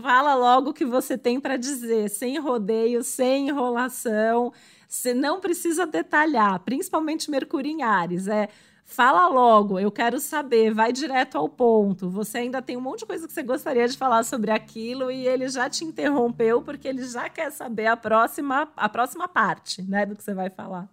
Fala 0.01 0.33
logo 0.33 0.71
o 0.71 0.73
que 0.73 0.83
você 0.83 1.19
tem 1.19 1.39
para 1.39 1.55
dizer, 1.55 2.09
sem 2.09 2.39
rodeio, 2.39 3.03
sem 3.03 3.49
enrolação. 3.49 4.51
Você 4.87 5.13
não 5.13 5.39
precisa 5.39 5.85
detalhar, 5.85 6.61
principalmente 6.61 7.29
Mercúrio 7.29 7.71
em 7.71 7.83
Ares. 7.83 8.27
É 8.27 8.49
Fala 8.83 9.27
logo, 9.27 9.79
eu 9.79 9.91
quero 9.91 10.19
saber, 10.19 10.73
vai 10.73 10.91
direto 10.91 11.37
ao 11.37 11.47
ponto. 11.47 12.09
Você 12.09 12.39
ainda 12.39 12.59
tem 12.59 12.75
um 12.75 12.81
monte 12.81 13.01
de 13.01 13.05
coisa 13.05 13.27
que 13.27 13.33
você 13.33 13.43
gostaria 13.43 13.87
de 13.87 13.95
falar 13.95 14.23
sobre 14.23 14.49
aquilo 14.49 15.11
e 15.11 15.27
ele 15.27 15.47
já 15.47 15.69
te 15.69 15.85
interrompeu 15.85 16.63
porque 16.63 16.87
ele 16.87 17.07
já 17.07 17.29
quer 17.29 17.51
saber 17.51 17.85
a 17.85 17.95
próxima, 17.95 18.67
a 18.75 18.89
próxima 18.89 19.27
parte, 19.27 19.83
né, 19.83 20.07
do 20.07 20.15
que 20.15 20.23
você 20.23 20.33
vai 20.33 20.49
falar. 20.49 20.89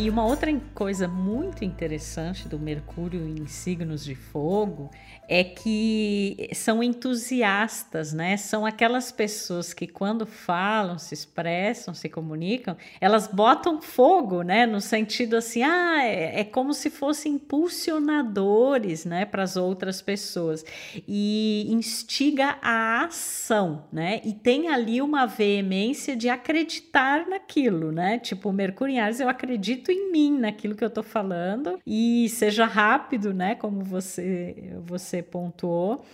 E 0.00 0.08
uma 0.08 0.24
outra 0.24 0.54
coisa 0.74 1.08
muito 1.08 1.64
interessante 1.64 2.46
do 2.46 2.56
Mercúrio 2.56 3.26
em 3.26 3.48
signos 3.48 4.04
de 4.04 4.14
fogo 4.14 4.92
é 5.28 5.42
que 5.42 6.48
são 6.54 6.80
entusiastas, 6.80 8.12
né? 8.12 8.36
São 8.36 8.64
aquelas 8.64 9.10
pessoas 9.10 9.74
que 9.74 9.88
quando 9.88 10.24
falam, 10.24 10.98
se 10.98 11.12
expressam, 11.14 11.92
se 11.92 12.08
comunicam, 12.08 12.76
elas 13.00 13.26
botam 13.26 13.82
fogo, 13.82 14.42
né? 14.42 14.66
No 14.66 14.80
sentido 14.80 15.36
assim, 15.36 15.64
ah, 15.64 16.04
é, 16.04 16.40
é 16.40 16.44
como 16.44 16.72
se 16.72 16.90
fossem 16.90 17.32
impulsionadores, 17.32 19.04
né, 19.04 19.24
para 19.24 19.42
as 19.42 19.56
outras 19.56 20.00
pessoas 20.00 20.64
e 21.08 21.66
instiga 21.70 22.56
a 22.62 23.04
ação, 23.04 23.84
né? 23.92 24.20
E 24.24 24.32
tem 24.32 24.68
ali 24.68 25.02
uma 25.02 25.26
veemência 25.26 26.16
de 26.16 26.28
acreditar 26.28 27.26
naquilo, 27.26 27.90
né? 27.90 28.20
Tipo, 28.20 28.52
Mercúrio 28.52 28.94
em 28.94 29.00
Ares, 29.00 29.18
eu 29.18 29.28
acredito 29.28 29.87
em 29.92 30.10
mim, 30.12 30.38
naquilo 30.38 30.74
que 30.74 30.84
eu 30.84 30.90
tô 30.90 31.02
falando 31.02 31.78
e 31.86 32.28
seja 32.28 32.66
rápido, 32.66 33.32
né? 33.32 33.54
Como 33.54 33.82
você 33.84 34.72
você 34.86 35.22
pontuou. 35.22 36.04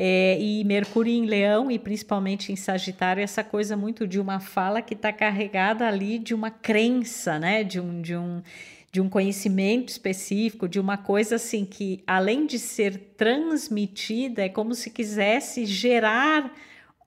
É, 0.00 0.38
e 0.40 0.62
Mercúrio 0.62 1.12
em 1.12 1.26
Leão 1.26 1.72
e 1.72 1.78
principalmente 1.78 2.52
em 2.52 2.56
Sagitário, 2.56 3.20
essa 3.20 3.42
coisa 3.42 3.76
muito 3.76 4.06
de 4.06 4.20
uma 4.20 4.38
fala 4.38 4.80
que 4.80 4.94
está 4.94 5.12
carregada 5.12 5.88
ali 5.88 6.20
de 6.20 6.32
uma 6.32 6.52
crença, 6.52 7.36
né? 7.36 7.64
De 7.64 7.80
um, 7.80 8.00
de 8.00 8.14
um, 8.16 8.40
de 8.92 9.00
um 9.00 9.08
conhecimento 9.08 9.88
específico, 9.88 10.68
de 10.68 10.78
uma 10.78 10.96
coisa 10.96 11.34
assim 11.34 11.64
que, 11.64 12.00
além 12.06 12.46
de 12.46 12.60
ser 12.60 12.96
transmitida, 13.16 14.44
é 14.44 14.48
como 14.48 14.72
se 14.72 14.88
quisesse 14.88 15.66
gerar 15.66 16.54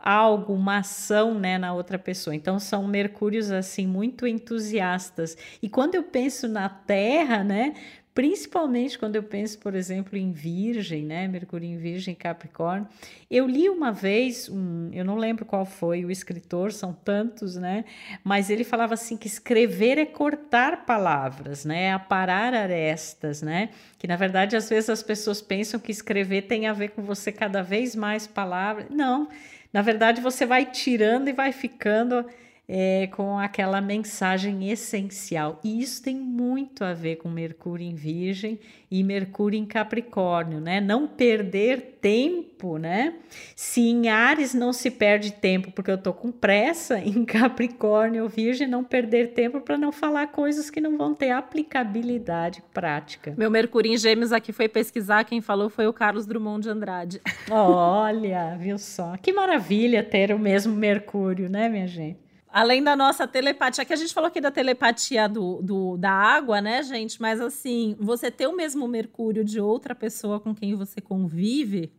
algo, 0.03 0.53
uma 0.53 0.79
ação, 0.79 1.39
né, 1.39 1.57
na 1.57 1.73
outra 1.73 1.99
pessoa. 1.99 2.35
Então 2.35 2.59
são 2.59 2.87
mercúrios 2.87 3.51
assim 3.51 3.85
muito 3.87 4.27
entusiastas. 4.27 5.37
E 5.61 5.69
quando 5.69 5.95
eu 5.95 6.03
penso 6.03 6.47
na 6.47 6.69
Terra, 6.69 7.43
né, 7.43 7.73
principalmente 8.13 8.99
quando 8.99 9.15
eu 9.15 9.23
penso, 9.23 9.57
por 9.59 9.73
exemplo, 9.73 10.17
em 10.17 10.31
Virgem, 10.31 11.05
né, 11.05 11.27
Mercúrio 11.27 11.67
em 11.67 11.77
Virgem, 11.77 12.13
Capricórnio. 12.13 12.87
Eu 13.29 13.47
li 13.47 13.69
uma 13.69 13.91
vez, 13.91 14.49
um, 14.49 14.89
eu 14.91 15.05
não 15.05 15.15
lembro 15.15 15.45
qual 15.45 15.65
foi 15.65 16.03
o 16.03 16.11
escritor, 16.11 16.73
são 16.73 16.91
tantos, 16.91 17.55
né, 17.55 17.85
mas 18.23 18.49
ele 18.49 18.63
falava 18.63 18.95
assim 18.95 19.15
que 19.15 19.27
escrever 19.27 19.97
é 19.97 20.05
cortar 20.05 20.85
palavras, 20.85 21.63
né, 21.63 21.83
é 21.83 21.93
aparar 21.93 22.53
arestas, 22.53 23.41
né, 23.41 23.69
que 23.97 24.07
na 24.07 24.17
verdade 24.17 24.57
às 24.57 24.67
vezes 24.67 24.89
as 24.89 25.01
pessoas 25.01 25.41
pensam 25.41 25.79
que 25.79 25.91
escrever 25.91 26.43
tem 26.43 26.67
a 26.67 26.73
ver 26.73 26.89
com 26.89 27.01
você 27.01 27.31
cada 27.31 27.61
vez 27.61 27.95
mais 27.95 28.27
palavras. 28.27 28.87
Não, 28.89 29.29
na 29.73 29.81
verdade, 29.81 30.21
você 30.21 30.45
vai 30.45 30.65
tirando 30.65 31.27
e 31.27 31.33
vai 31.33 31.51
ficando 31.51 32.25
é, 32.67 33.07
com 33.07 33.37
aquela 33.37 33.81
mensagem 33.81 34.69
essencial. 34.69 35.59
E 35.63 35.81
isso 35.81 36.01
tem 36.01 36.15
muito 36.15 36.83
a 36.83 36.93
ver 36.93 37.17
com 37.17 37.29
Mercúrio 37.29 37.85
em 37.85 37.95
Virgem 37.95 38.59
e 38.89 39.03
Mercúrio 39.03 39.59
em 39.59 39.65
Capricórnio, 39.65 40.61
né? 40.61 40.79
Não 40.79 41.05
perder 41.05 41.97
tempo, 41.99 42.77
né? 42.77 43.15
Se 43.55 43.81
em 43.81 44.07
Ares 44.09 44.53
não 44.53 44.71
se 44.71 44.89
perde 44.89 45.33
tempo 45.33 45.71
porque 45.71 45.91
eu 45.91 45.97
tô 45.97 46.13
com 46.13 46.31
pressa, 46.31 46.99
em 47.03 47.25
Capricórnio 47.25 48.23
ou 48.23 48.29
Virgem 48.29 48.67
não 48.67 48.83
perder 48.83 49.33
tempo 49.33 49.59
para 49.59 49.77
não 49.77 49.91
falar 49.91 50.27
coisas 50.27 50.69
que 50.69 50.79
não 50.79 50.97
vão 50.97 51.13
ter 51.13 51.31
aplicabilidade 51.31 52.63
prática. 52.73 53.33
Meu 53.37 53.51
Mercúrio 53.51 53.91
em 53.91 53.97
Gêmeos 53.97 54.31
aqui 54.31 54.53
foi 54.53 54.69
pesquisar, 54.69 55.25
quem 55.25 55.41
falou 55.41 55.69
foi 55.69 55.87
o 55.87 55.93
Carlos 55.93 56.25
Drummond 56.25 56.63
de 56.63 56.69
Andrade. 56.69 57.21
Olha, 57.49 58.55
viu 58.57 58.77
só? 58.77 59.17
Que 59.17 59.33
maravilha 59.33 60.03
ter 60.03 60.31
o 60.33 60.39
mesmo 60.39 60.73
Mercúrio, 60.73 61.49
né, 61.49 61.67
minha 61.67 61.87
gente? 61.87 62.30
Além 62.51 62.83
da 62.83 62.97
nossa 62.97 63.25
telepatia, 63.25 63.85
que 63.85 63.93
a 63.93 63.95
gente 63.95 64.13
falou 64.13 64.27
aqui 64.27 64.41
da 64.41 64.51
telepatia 64.51 65.29
do, 65.29 65.61
do, 65.61 65.95
da 65.95 66.11
água, 66.11 66.59
né, 66.59 66.83
gente? 66.83 67.21
Mas 67.21 67.39
assim, 67.39 67.95
você 67.97 68.29
ter 68.29 68.47
o 68.47 68.55
mesmo 68.55 68.85
Mercúrio 68.89 69.41
de 69.41 69.61
outra 69.61 69.95
pessoa 69.95 70.37
com 70.37 70.53
quem 70.53 70.75
você 70.75 70.99
convive, 70.99 71.93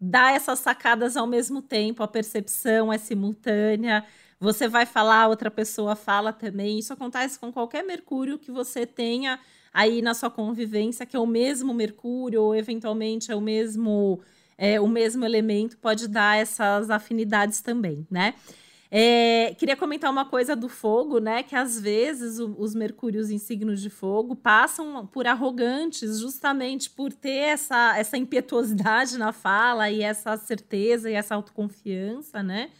dá 0.00 0.30
essas 0.30 0.60
sacadas 0.60 1.16
ao 1.16 1.26
mesmo 1.26 1.60
tempo, 1.60 2.04
a 2.04 2.08
percepção 2.08 2.92
é 2.92 2.98
simultânea. 2.98 4.04
Você 4.38 4.68
vai 4.68 4.86
falar, 4.86 5.26
outra 5.26 5.50
pessoa 5.50 5.96
fala 5.96 6.32
também. 6.32 6.78
Isso 6.78 6.92
acontece 6.92 7.36
com 7.36 7.52
qualquer 7.52 7.82
Mercúrio 7.82 8.38
que 8.38 8.52
você 8.52 8.86
tenha 8.86 9.40
aí 9.74 10.00
na 10.00 10.14
sua 10.14 10.30
convivência, 10.30 11.04
que 11.04 11.16
é 11.16 11.20
o 11.20 11.26
mesmo 11.26 11.74
Mercúrio, 11.74 12.42
ou 12.42 12.54
eventualmente 12.54 13.32
é 13.32 13.34
o 13.34 13.40
mesmo, 13.40 14.20
é, 14.56 14.80
o 14.80 14.86
mesmo 14.86 15.24
elemento, 15.24 15.76
pode 15.76 16.06
dar 16.06 16.38
essas 16.38 16.88
afinidades 16.88 17.60
também, 17.60 18.06
né? 18.08 18.34
É, 18.90 19.54
queria 19.58 19.76
comentar 19.76 20.10
uma 20.10 20.24
coisa 20.24 20.56
do 20.56 20.68
fogo, 20.68 21.18
né? 21.18 21.42
Que 21.42 21.54
às 21.54 21.78
vezes 21.78 22.38
o, 22.38 22.54
os 22.58 22.74
mercúrios 22.74 23.30
em 23.30 23.38
signos 23.38 23.82
de 23.82 23.90
fogo 23.90 24.34
passam 24.34 25.06
por 25.06 25.26
arrogantes, 25.26 26.18
justamente 26.20 26.88
por 26.88 27.12
ter 27.12 27.50
essa, 27.50 27.98
essa 27.98 28.16
impetuosidade 28.16 29.18
na 29.18 29.32
fala 29.32 29.90
e 29.90 30.02
essa 30.02 30.36
certeza 30.36 31.10
e 31.10 31.14
essa 31.14 31.34
autoconfiança, 31.34 32.42
né? 32.42 32.70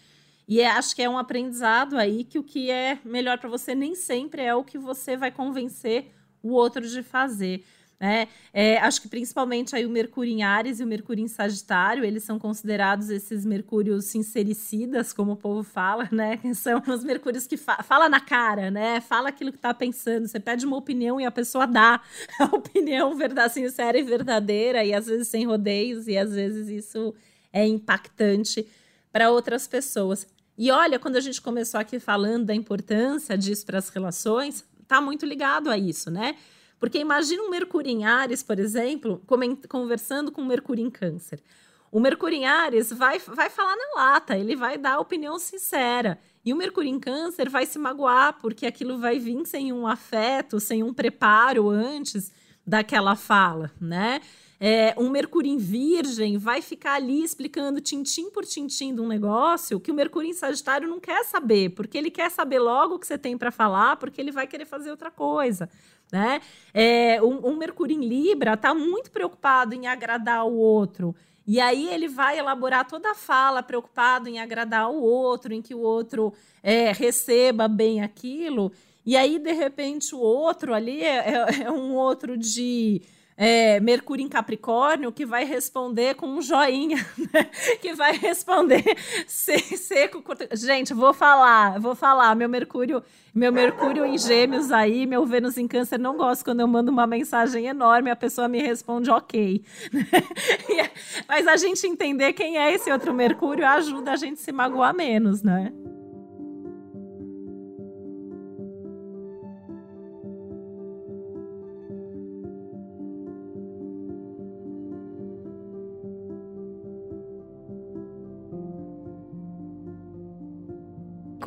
E 0.46 0.62
é, 0.62 0.70
acho 0.70 0.96
que 0.96 1.02
é 1.02 1.10
um 1.10 1.18
aprendizado 1.18 1.98
aí 1.98 2.24
que 2.24 2.38
o 2.38 2.42
que 2.42 2.70
é 2.70 2.98
melhor 3.04 3.38
para 3.38 3.50
você 3.50 3.74
nem 3.74 3.94
sempre 3.94 4.40
é 4.40 4.54
o 4.54 4.64
que 4.64 4.78
você 4.78 5.14
vai 5.14 5.30
convencer 5.30 6.12
o 6.14 6.18
o 6.42 6.52
outro 6.52 6.86
de 6.86 7.02
fazer. 7.02 7.64
Né? 8.00 8.28
É, 8.52 8.78
acho 8.78 9.02
que 9.02 9.08
principalmente 9.08 9.74
aí 9.74 9.84
o 9.84 9.90
Mercúrio 9.90 10.32
em 10.32 10.44
Ares 10.44 10.78
e 10.78 10.84
o 10.84 10.86
Mercúrio 10.86 11.24
em 11.24 11.26
Sagitário, 11.26 12.04
eles 12.04 12.22
são 12.22 12.38
considerados 12.38 13.10
esses 13.10 13.44
Mercúrios 13.44 14.04
sincericidas, 14.04 15.12
como 15.12 15.32
o 15.32 15.36
povo 15.36 15.64
fala, 15.64 16.08
né? 16.12 16.36
Que 16.48 16.54
são 16.54 16.80
os 16.86 17.02
Mercúrios 17.02 17.46
que 17.46 17.56
fa 17.56 17.82
fala 17.82 18.08
na 18.08 18.20
cara, 18.20 18.70
né? 18.70 19.00
Fala 19.00 19.30
aquilo 19.30 19.50
que 19.50 19.58
tá 19.58 19.74
pensando. 19.74 20.28
Você 20.28 20.38
pede 20.38 20.64
uma 20.64 20.76
opinião 20.76 21.20
e 21.20 21.26
a 21.26 21.30
pessoa 21.30 21.66
dá 21.66 22.00
a 22.38 22.44
opinião 22.44 23.16
verdade, 23.16 23.54
sincera 23.54 23.98
e 23.98 24.02
verdadeira, 24.02 24.84
e 24.84 24.94
às 24.94 25.06
vezes 25.06 25.26
sem 25.26 25.44
rodeios, 25.44 26.06
e 26.06 26.16
às 26.16 26.32
vezes 26.32 26.68
isso 26.68 27.12
é 27.52 27.66
impactante 27.66 28.64
para 29.10 29.30
outras 29.30 29.66
pessoas. 29.66 30.24
E 30.56 30.70
olha, 30.70 30.98
quando 31.00 31.16
a 31.16 31.20
gente 31.20 31.40
começou 31.42 31.80
aqui 31.80 31.98
falando 31.98 32.46
da 32.46 32.54
importância 32.54 33.36
disso 33.36 33.66
para 33.66 33.78
as 33.78 33.88
relações, 33.88 34.64
tá 34.86 35.00
muito 35.00 35.26
ligado 35.26 35.68
a 35.68 35.76
isso, 35.76 36.10
né? 36.10 36.36
Porque 36.78 36.98
imagina 36.98 37.42
um 37.42 37.50
Mercúrio 37.50 37.90
em 37.90 38.04
Ares, 38.04 38.42
por 38.42 38.58
exemplo, 38.58 39.20
conversando 39.68 40.30
com 40.30 40.42
um 40.42 40.46
Mercúrio 40.46 40.84
em 40.84 40.90
Câncer. 40.90 41.42
O 41.90 41.98
Mercúrio 41.98 42.36
em 42.36 42.46
Ares 42.46 42.92
vai, 42.92 43.18
vai 43.18 43.48
falar 43.48 43.74
na 43.74 44.02
lata, 44.02 44.36
ele 44.36 44.54
vai 44.54 44.76
dar 44.76 44.94
a 44.94 45.00
opinião 45.00 45.38
sincera. 45.38 46.18
E 46.44 46.52
o 46.52 46.56
Mercúrio 46.56 46.90
em 46.90 47.00
Câncer 47.00 47.48
vai 47.48 47.66
se 47.66 47.78
magoar, 47.78 48.38
porque 48.40 48.66
aquilo 48.66 48.98
vai 48.98 49.18
vir 49.18 49.44
sem 49.46 49.72
um 49.72 49.86
afeto, 49.86 50.60
sem 50.60 50.82
um 50.82 50.92
preparo 50.92 51.70
antes 51.70 52.30
daquela 52.66 53.16
fala, 53.16 53.72
né? 53.80 54.20
É, 54.60 54.92
um 54.98 55.08
Mercúrio 55.08 55.52
em 55.52 55.56
Virgem 55.56 56.36
vai 56.36 56.60
ficar 56.60 56.94
ali 56.94 57.22
explicando 57.22 57.80
tintim 57.80 58.28
por 58.28 58.44
tintim 58.44 58.92
de 58.92 59.00
um 59.00 59.06
negócio 59.06 59.78
que 59.78 59.90
o 59.90 59.94
Mercúrio 59.94 60.28
em 60.28 60.34
Sagitário 60.34 60.88
não 60.88 60.98
quer 60.98 61.24
saber, 61.24 61.70
porque 61.70 61.96
ele 61.96 62.10
quer 62.10 62.28
saber 62.28 62.58
logo 62.58 62.96
o 62.96 62.98
que 62.98 63.06
você 63.06 63.16
tem 63.16 63.38
para 63.38 63.52
falar, 63.52 63.96
porque 63.96 64.20
ele 64.20 64.32
vai 64.32 64.48
querer 64.48 64.66
fazer 64.66 64.90
outra 64.90 65.10
coisa 65.12 65.70
né? 66.12 66.40
É, 66.72 67.22
um, 67.22 67.48
um 67.48 67.56
Mercúrio 67.56 67.96
em 67.96 68.06
Libra 68.06 68.54
está 68.54 68.74
muito 68.74 69.10
preocupado 69.10 69.74
em 69.74 69.86
agradar 69.86 70.46
o 70.46 70.56
outro. 70.56 71.14
E 71.46 71.60
aí 71.60 71.88
ele 71.88 72.08
vai 72.08 72.38
elaborar 72.38 72.86
toda 72.86 73.10
a 73.10 73.14
fala 73.14 73.62
preocupado 73.62 74.28
em 74.28 74.38
agradar 74.38 74.90
o 74.90 75.00
outro, 75.02 75.54
em 75.54 75.62
que 75.62 75.74
o 75.74 75.80
outro 75.80 76.32
é, 76.62 76.92
receba 76.92 77.66
bem 77.66 78.02
aquilo. 78.02 78.70
E 79.04 79.16
aí, 79.16 79.38
de 79.38 79.52
repente, 79.52 80.14
o 80.14 80.18
outro 80.18 80.74
ali 80.74 81.02
é, 81.02 81.30
é, 81.30 81.62
é 81.62 81.70
um 81.70 81.94
outro 81.94 82.36
de 82.36 83.00
é, 83.40 83.78
Mercúrio 83.78 84.24
em 84.24 84.28
Capricórnio, 84.28 85.12
que 85.12 85.24
vai 85.24 85.44
responder 85.44 86.16
com 86.16 86.26
um 86.26 86.42
joinha, 86.42 86.96
né? 87.32 87.44
que 87.80 87.94
vai 87.94 88.12
responder 88.12 88.82
seco, 89.28 90.20
curto. 90.20 90.44
Gente, 90.56 90.92
vou 90.92 91.14
falar, 91.14 91.78
vou 91.78 91.94
falar. 91.94 92.34
Meu 92.34 92.48
Mercúrio, 92.48 93.00
meu 93.32 93.52
Mercúrio 93.52 94.04
em 94.04 94.18
Gêmeos 94.18 94.72
aí, 94.72 95.06
meu 95.06 95.24
Vênus 95.24 95.56
em 95.56 95.68
Câncer, 95.68 96.00
não 96.00 96.16
gosto 96.16 96.44
quando 96.44 96.60
eu 96.60 96.66
mando 96.66 96.90
uma 96.90 97.06
mensagem 97.06 97.66
enorme, 97.66 98.10
a 98.10 98.16
pessoa 98.16 98.48
me 98.48 98.60
responde 98.60 99.08
ok. 99.08 99.62
É, 100.78 100.90
mas 101.26 101.46
a 101.46 101.56
gente 101.56 101.86
entender 101.86 102.32
quem 102.32 102.58
é 102.58 102.72
esse 102.72 102.90
outro 102.90 103.12
Mercúrio 103.12 103.66
ajuda 103.66 104.12
a 104.12 104.16
gente 104.16 104.40
se 104.40 104.52
magoar 104.52 104.94
menos, 104.94 105.42
né? 105.42 105.72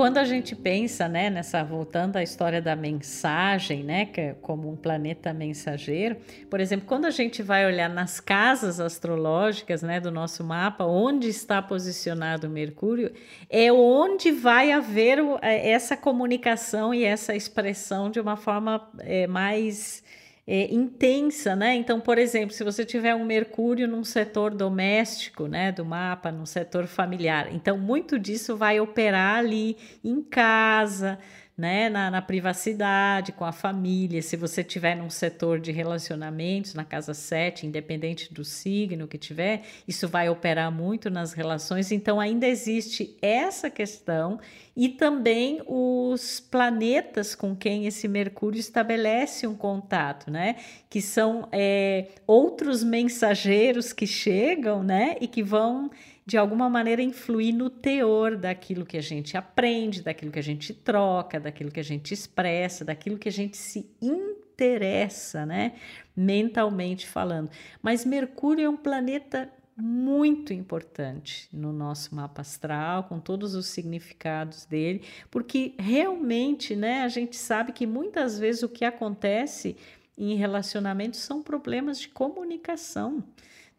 Quando 0.02 0.18
a 0.18 0.24
gente 0.24 0.56
pensa, 0.56 1.08
né, 1.08 1.30
nessa 1.30 1.64
voltando 1.64 2.18
à 2.18 2.24
história 2.24 2.60
da 2.60 2.76
mensagem, 2.76 3.84
né, 3.84 4.08
que 4.08 4.20
é 4.20 4.36
como 4.42 4.68
um 4.68 4.76
planeta 4.76 5.32
mensageiro, 5.32 6.18
por 6.50 6.60
exemplo, 6.60 6.88
quando 6.88 7.06
a 7.06 7.12
gente 7.12 7.44
vai 7.44 7.68
olhar 7.68 7.88
nas 7.88 8.20
casas 8.20 8.80
astrológicas, 8.80 9.84
né, 9.84 10.00
do 10.00 10.10
nosso 10.10 10.44
mapa, 10.44 10.86
onde 10.86 11.28
está 11.28 11.62
posicionado 11.62 12.50
Mercúrio, 12.50 13.14
é 13.48 13.72
onde 13.72 14.32
vai 14.32 14.72
haver 14.72 15.20
é, 15.40 15.70
essa 15.70 15.96
comunicação 15.96 16.92
e 16.96 17.04
essa 17.04 17.36
expressão 17.36 18.10
de 18.10 18.20
uma 18.20 18.36
forma 18.36 18.90
é, 19.02 19.28
mais 19.28 20.04
é, 20.46 20.74
intensa, 20.74 21.56
né? 21.56 21.76
Então, 21.76 22.00
por 22.00 22.18
exemplo, 22.18 22.54
se 22.54 22.64
você 22.64 22.84
tiver 22.84 23.14
um 23.16 23.24
Mercúrio 23.24 23.88
num 23.88 24.04
setor 24.04 24.54
doméstico, 24.54 25.48
né, 25.48 25.72
do 25.72 25.86
mapa, 25.86 26.32
num 26.32 26.46
setor 26.46 26.88
familiar, 26.88 27.54
então 27.54 27.78
muito 27.78 28.18
disso 28.18 28.58
vai 28.58 28.80
operar 28.80 29.38
ali 29.38 29.78
em 30.04 30.22
casa, 30.22 31.20
né, 31.58 31.90
na, 31.90 32.10
na, 32.10 32.22
privacidade, 32.22 33.32
com 33.32 33.46
a 33.46 33.52
família. 33.52 34.22
Se 34.22 34.36
você 34.36 34.64
tiver 34.64 34.96
num 34.96 35.10
setor 35.10 35.60
de 35.60 35.72
relacionamentos, 35.72 36.74
na 36.74 36.84
casa 36.84 37.14
7, 37.14 37.68
independente 37.68 38.34
do 38.34 38.44
signo 38.44 39.08
que 39.08 39.18
tiver, 39.18 39.64
isso 39.88 40.08
vai 40.08 40.30
operar 40.30 40.72
muito 40.72 41.10
nas 41.10 41.34
relações. 41.34 41.92
Então, 41.92 42.20
ainda 42.20 42.48
existe 42.48 43.16
essa 43.22 43.70
questão 43.70 44.40
e 44.76 44.88
também 44.90 45.62
os 45.68 46.40
planetas 46.40 47.36
com 47.36 47.56
quem 47.56 47.86
esse 47.86 48.08
Mercúrio 48.08 48.60
estabelece 48.60 49.46
um 49.46 49.56
contato, 49.56 50.32
né? 50.32 50.56
Que 50.90 51.02
são 51.02 51.48
é, 51.52 52.08
outros 52.26 52.84
mensageiros 52.84 53.92
que 53.92 54.08
chegam, 54.08 54.82
né? 54.82 55.18
E 55.20 55.28
que 55.28 55.44
vão 55.44 55.92
de 56.32 56.38
alguma 56.38 56.70
maneira 56.70 57.02
influir 57.02 57.52
no 57.52 57.70
teor 57.70 58.38
daquilo 58.38 58.86
que 58.86 58.96
a 58.96 59.02
gente 59.02 59.36
aprende, 59.36 60.02
daquilo 60.02 60.32
que 60.32 60.40
a 60.40 60.42
gente 60.42 60.74
troca, 60.74 61.42
daquilo 61.42 61.70
que 61.70 61.80
a 61.82 61.84
gente 61.84 62.14
expressa, 62.14 62.86
daquilo 62.86 63.18
que 63.18 63.28
a 63.28 63.32
gente 63.34 63.58
se 63.58 63.92
interessa, 64.02 65.46
né? 65.46 65.74
Mentalmente 66.16 67.06
falando. 67.06 67.50
Mas 67.82 68.06
Mercúrio 68.06 68.64
é 68.64 68.70
um 68.70 68.78
planeta 68.78 69.52
muito 69.76 70.54
importante 70.54 71.50
no 71.52 71.74
nosso 71.74 72.16
mapa 72.16 72.40
astral, 72.40 73.04
com 73.10 73.20
todos 73.20 73.54
os 73.54 73.66
significados 73.66 74.64
dele, 74.64 75.04
porque 75.30 75.74
realmente, 75.78 76.78
né, 76.78 77.02
a 77.02 77.10
gente 77.10 77.36
sabe 77.36 77.74
que 77.74 77.86
muitas 77.86 78.40
vezes 78.40 78.64
o 78.64 78.70
que 78.70 78.86
acontece 78.86 79.76
em 80.18 80.36
relacionamentos 80.36 81.20
são 81.20 81.44
problemas 81.44 82.00
de 82.00 82.08
comunicação. 82.08 83.22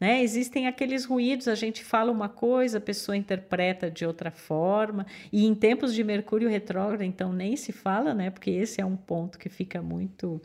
Né? 0.03 0.21
Existem 0.21 0.67
aqueles 0.67 1.05
ruídos, 1.05 1.47
a 1.47 1.55
gente 1.55 1.85
fala 1.85 2.11
uma 2.11 2.29
coisa, 2.29 2.79
a 2.79 2.81
pessoa 2.81 3.17
interpreta 3.17 3.88
de 3.88 4.05
outra 4.05 4.33
forma, 4.33 5.07
e 5.33 5.47
em 5.47 5.55
tempos 5.55 5.95
de 5.95 6.03
Mercúrio 6.03 6.49
retrógrado, 6.49 7.05
então 7.05 7.33
nem 7.33 7.55
se 7.55 7.71
fala, 7.71 8.12
né? 8.12 8.29
Porque 8.29 8.51
esse 8.51 8.81
é 8.81 8.85
um 8.85 8.97
ponto 8.97 9.38
que 9.38 9.49
fica 9.49 9.81
muito 9.81 10.43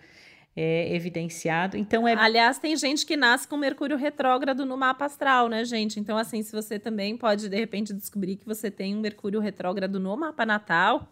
é, 0.55 0.93
evidenciado. 0.93 1.75
Então 1.75 2.07
é. 2.07 2.13
Aliás, 2.13 2.59
tem 2.59 2.77
gente 2.77 3.03
que 3.03 3.17
nasce 3.17 3.47
com 3.47 3.57
Mercúrio 3.57 3.97
retrógrado 3.97 4.63
no 4.63 4.77
mapa 4.77 5.05
astral, 5.05 5.49
né, 5.49 5.65
gente? 5.65 5.99
Então, 5.99 6.19
assim, 6.19 6.43
se 6.43 6.51
você 6.51 6.77
também 6.77 7.17
pode, 7.17 7.49
de 7.49 7.57
repente, 7.57 7.95
descobrir 7.95 8.35
que 8.35 8.45
você 8.45 8.69
tem 8.69 8.95
um 8.95 8.99
Mercúrio 8.99 9.39
retrógrado 9.39 9.99
no 9.99 10.15
mapa 10.15 10.45
natal, 10.45 11.11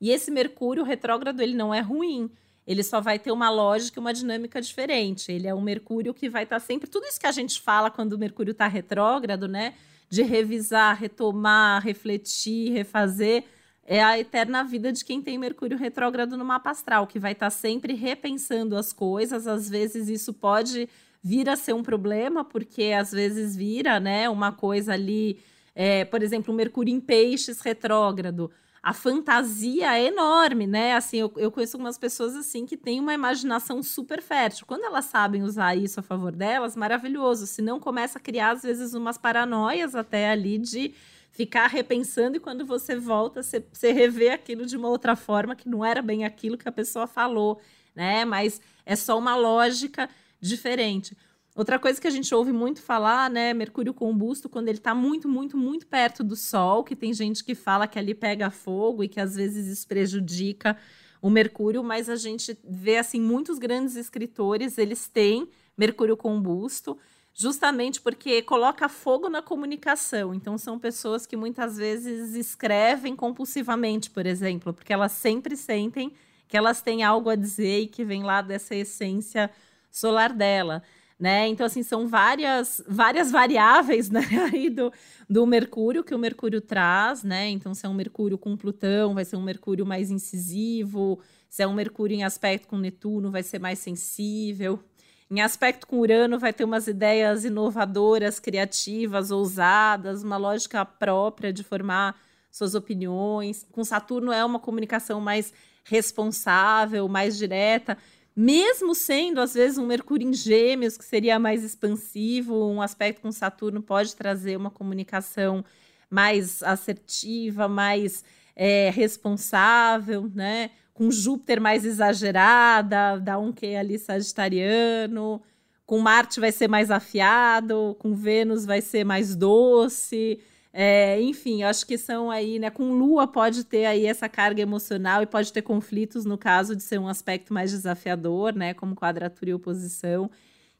e 0.00 0.12
esse 0.12 0.30
Mercúrio 0.30 0.84
retrógrado 0.84 1.40
ele 1.40 1.56
não 1.56 1.74
é 1.74 1.80
ruim 1.80 2.30
ele 2.66 2.82
só 2.82 3.00
vai 3.00 3.18
ter 3.18 3.32
uma 3.32 3.50
lógica 3.50 3.98
e 3.98 4.00
uma 4.00 4.14
dinâmica 4.14 4.60
diferente. 4.60 5.32
Ele 5.32 5.48
é 5.48 5.54
um 5.54 5.60
Mercúrio 5.60 6.14
que 6.14 6.28
vai 6.28 6.44
estar 6.44 6.60
tá 6.60 6.60
sempre. 6.60 6.88
Tudo 6.88 7.06
isso 7.06 7.18
que 7.18 7.26
a 7.26 7.32
gente 7.32 7.60
fala 7.60 7.90
quando 7.90 8.12
o 8.12 8.18
Mercúrio 8.18 8.52
está 8.52 8.66
retrógrado, 8.66 9.48
né? 9.48 9.74
De 10.08 10.22
revisar, 10.22 10.96
retomar, 10.96 11.82
refletir, 11.82 12.72
refazer, 12.72 13.44
é 13.84 14.02
a 14.02 14.18
eterna 14.18 14.62
vida 14.62 14.92
de 14.92 15.04
quem 15.04 15.20
tem 15.20 15.36
Mercúrio 15.36 15.76
retrógrado 15.76 16.36
no 16.36 16.44
mapa 16.44 16.70
astral, 16.70 17.06
que 17.06 17.18
vai 17.18 17.32
estar 17.32 17.46
tá 17.46 17.50
sempre 17.50 17.94
repensando 17.94 18.76
as 18.76 18.92
coisas. 18.92 19.46
Às 19.46 19.68
vezes 19.68 20.08
isso 20.08 20.32
pode 20.32 20.88
vir 21.22 21.48
a 21.48 21.56
ser 21.56 21.72
um 21.72 21.82
problema, 21.82 22.44
porque 22.44 22.92
às 22.96 23.10
vezes 23.10 23.56
vira, 23.56 23.98
né? 23.98 24.28
Uma 24.28 24.52
coisa 24.52 24.92
ali. 24.92 25.40
É, 25.74 26.04
por 26.04 26.22
exemplo, 26.22 26.52
o 26.52 26.56
Mercúrio 26.56 26.94
em 26.94 27.00
peixes 27.00 27.60
retrógrado 27.60 28.50
a 28.82 28.92
fantasia 28.92 29.96
é 29.96 30.06
enorme, 30.06 30.66
né? 30.66 30.94
Assim, 30.94 31.18
eu, 31.18 31.32
eu 31.36 31.52
conheço 31.52 31.76
algumas 31.76 31.96
pessoas 31.96 32.34
assim 32.34 32.66
que 32.66 32.76
têm 32.76 32.98
uma 32.98 33.14
imaginação 33.14 33.80
super 33.80 34.20
fértil. 34.20 34.66
Quando 34.66 34.84
elas 34.84 35.04
sabem 35.04 35.42
usar 35.44 35.76
isso 35.76 36.00
a 36.00 36.02
favor 36.02 36.32
delas, 36.32 36.74
maravilhoso. 36.74 37.46
Se 37.46 37.62
não, 37.62 37.78
começa 37.78 38.18
a 38.18 38.20
criar, 38.20 38.50
às 38.50 38.62
vezes, 38.62 38.92
umas 38.92 39.16
paranoias 39.16 39.94
até 39.94 40.30
ali 40.30 40.58
de 40.58 40.92
ficar 41.30 41.68
repensando 41.68 42.36
e 42.36 42.40
quando 42.40 42.66
você 42.66 42.96
volta, 42.96 43.42
você, 43.42 43.64
você 43.72 43.92
revê 43.92 44.30
aquilo 44.30 44.66
de 44.66 44.76
uma 44.76 44.88
outra 44.88 45.14
forma 45.14 45.54
que 45.54 45.68
não 45.68 45.84
era 45.84 46.02
bem 46.02 46.24
aquilo 46.24 46.58
que 46.58 46.68
a 46.68 46.72
pessoa 46.72 47.06
falou, 47.06 47.60
né? 47.94 48.24
Mas 48.24 48.60
é 48.84 48.96
só 48.96 49.16
uma 49.16 49.36
lógica 49.36 50.10
diferente. 50.40 51.16
Outra 51.54 51.78
coisa 51.78 52.00
que 52.00 52.06
a 52.06 52.10
gente 52.10 52.34
ouve 52.34 52.50
muito 52.50 52.80
falar, 52.80 53.28
né, 53.28 53.52
Mercúrio 53.52 53.92
combusto, 53.92 54.48
quando 54.48 54.68
ele 54.68 54.78
está 54.78 54.94
muito, 54.94 55.28
muito, 55.28 55.56
muito 55.56 55.86
perto 55.86 56.24
do 56.24 56.34
Sol, 56.34 56.82
que 56.82 56.96
tem 56.96 57.12
gente 57.12 57.44
que 57.44 57.54
fala 57.54 57.86
que 57.86 57.98
ali 57.98 58.14
pega 58.14 58.50
fogo 58.50 59.04
e 59.04 59.08
que 59.08 59.20
às 59.20 59.36
vezes 59.36 59.66
isso 59.66 59.86
prejudica 59.86 60.78
o 61.20 61.28
Mercúrio, 61.28 61.84
mas 61.84 62.08
a 62.08 62.16
gente 62.16 62.58
vê 62.64 62.96
assim 62.96 63.20
muitos 63.20 63.58
grandes 63.58 63.96
escritores, 63.96 64.78
eles 64.78 65.06
têm 65.08 65.46
Mercúrio 65.76 66.16
combusto, 66.16 66.98
justamente 67.34 68.00
porque 68.00 68.40
coloca 68.42 68.88
fogo 68.88 69.28
na 69.28 69.42
comunicação. 69.42 70.34
Então 70.34 70.56
são 70.56 70.78
pessoas 70.78 71.26
que 71.26 71.36
muitas 71.36 71.76
vezes 71.76 72.34
escrevem 72.34 73.14
compulsivamente, 73.14 74.10
por 74.10 74.26
exemplo, 74.26 74.72
porque 74.72 74.92
elas 74.92 75.12
sempre 75.12 75.54
sentem 75.56 76.12
que 76.48 76.56
elas 76.56 76.82
têm 76.82 77.02
algo 77.02 77.30
a 77.30 77.36
dizer 77.36 77.80
e 77.80 77.86
que 77.86 78.04
vem 78.04 78.22
lá 78.22 78.42
dessa 78.42 78.74
essência 78.74 79.50
solar 79.90 80.32
dela. 80.32 80.82
Né? 81.22 81.46
Então, 81.46 81.64
assim, 81.64 81.84
são 81.84 82.08
várias, 82.08 82.82
várias 82.84 83.30
variáveis 83.30 84.10
né, 84.10 84.26
aí 84.52 84.68
do, 84.68 84.92
do 85.30 85.46
Mercúrio 85.46 86.02
que 86.02 86.12
o 86.12 86.18
Mercúrio 86.18 86.60
traz, 86.60 87.22
né? 87.22 87.48
Então, 87.48 87.72
se 87.74 87.86
é 87.86 87.88
um 87.88 87.94
Mercúrio 87.94 88.36
com 88.36 88.56
Plutão, 88.56 89.14
vai 89.14 89.24
ser 89.24 89.36
um 89.36 89.42
Mercúrio 89.42 89.86
mais 89.86 90.10
incisivo, 90.10 91.20
se 91.48 91.62
é 91.62 91.66
um 91.68 91.74
Mercúrio 91.74 92.16
em 92.16 92.24
aspecto 92.24 92.66
com 92.66 92.76
Netuno, 92.76 93.30
vai 93.30 93.44
ser 93.44 93.60
mais 93.60 93.78
sensível. 93.78 94.82
Em 95.30 95.40
aspecto 95.40 95.86
com 95.86 96.00
Urano, 96.00 96.40
vai 96.40 96.52
ter 96.52 96.64
umas 96.64 96.88
ideias 96.88 97.44
inovadoras, 97.44 98.40
criativas, 98.40 99.30
ousadas, 99.30 100.24
uma 100.24 100.36
lógica 100.36 100.84
própria 100.84 101.52
de 101.52 101.62
formar 101.62 102.20
suas 102.50 102.74
opiniões. 102.74 103.64
Com 103.70 103.84
Saturno 103.84 104.32
é 104.32 104.44
uma 104.44 104.58
comunicação 104.58 105.20
mais 105.20 105.52
responsável, 105.84 107.06
mais 107.06 107.38
direta, 107.38 107.96
mesmo 108.34 108.94
sendo 108.94 109.40
às 109.40 109.54
vezes 109.54 109.78
um 109.78 109.86
Mercúrio 109.86 110.28
em 110.28 110.32
Gêmeos, 110.32 110.96
que 110.96 111.04
seria 111.04 111.38
mais 111.38 111.62
expansivo, 111.62 112.66
um 112.68 112.80
aspecto 112.80 113.20
com 113.20 113.30
Saturno 113.30 113.82
pode 113.82 114.16
trazer 114.16 114.56
uma 114.56 114.70
comunicação 114.70 115.64
mais 116.08 116.62
assertiva, 116.62 117.68
mais 117.68 118.24
é, 118.54 118.90
responsável, 118.90 120.30
né? 120.34 120.70
Com 120.92 121.10
Júpiter 121.10 121.60
mais 121.60 121.84
exagerada, 121.84 123.18
dá 123.18 123.38
um 123.38 123.52
que 123.52 123.74
ali 123.74 123.98
sagitariano. 123.98 125.42
Com 125.86 125.98
Marte 125.98 126.38
vai 126.38 126.52
ser 126.52 126.68
mais 126.68 126.90
afiado, 126.90 127.96
com 127.98 128.14
Vênus 128.14 128.64
vai 128.64 128.80
ser 128.80 129.04
mais 129.04 129.34
doce. 129.34 130.38
É, 130.74 131.20
enfim, 131.20 131.62
acho 131.62 131.86
que 131.86 131.98
são 131.98 132.30
aí, 132.30 132.58
né? 132.58 132.70
Com 132.70 132.92
Lua 132.94 133.26
pode 133.26 133.64
ter 133.64 133.84
aí 133.84 134.06
essa 134.06 134.28
carga 134.28 134.62
emocional 134.62 135.22
e 135.22 135.26
pode 135.26 135.52
ter 135.52 135.60
conflitos 135.62 136.24
no 136.24 136.38
caso 136.38 136.74
de 136.74 136.82
ser 136.82 136.98
um 136.98 137.06
aspecto 137.08 137.52
mais 137.52 137.70
desafiador, 137.70 138.54
né? 138.54 138.72
Como 138.72 138.94
quadratura 138.94 139.50
e 139.50 139.54
oposição, 139.54 140.30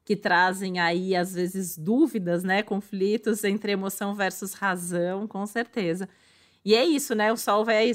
que 0.04 0.16
trazem 0.16 0.80
aí, 0.80 1.14
às 1.14 1.34
vezes, 1.34 1.76
dúvidas, 1.76 2.42
né? 2.42 2.62
Conflitos 2.62 3.44
entre 3.44 3.72
emoção 3.72 4.14
versus 4.14 4.54
razão, 4.54 5.26
com 5.28 5.44
certeza. 5.46 6.08
E 6.64 6.74
é 6.74 6.84
isso, 6.84 7.14
né? 7.14 7.32
O 7.32 7.36
Sol 7.36 7.64
vai, 7.64 7.92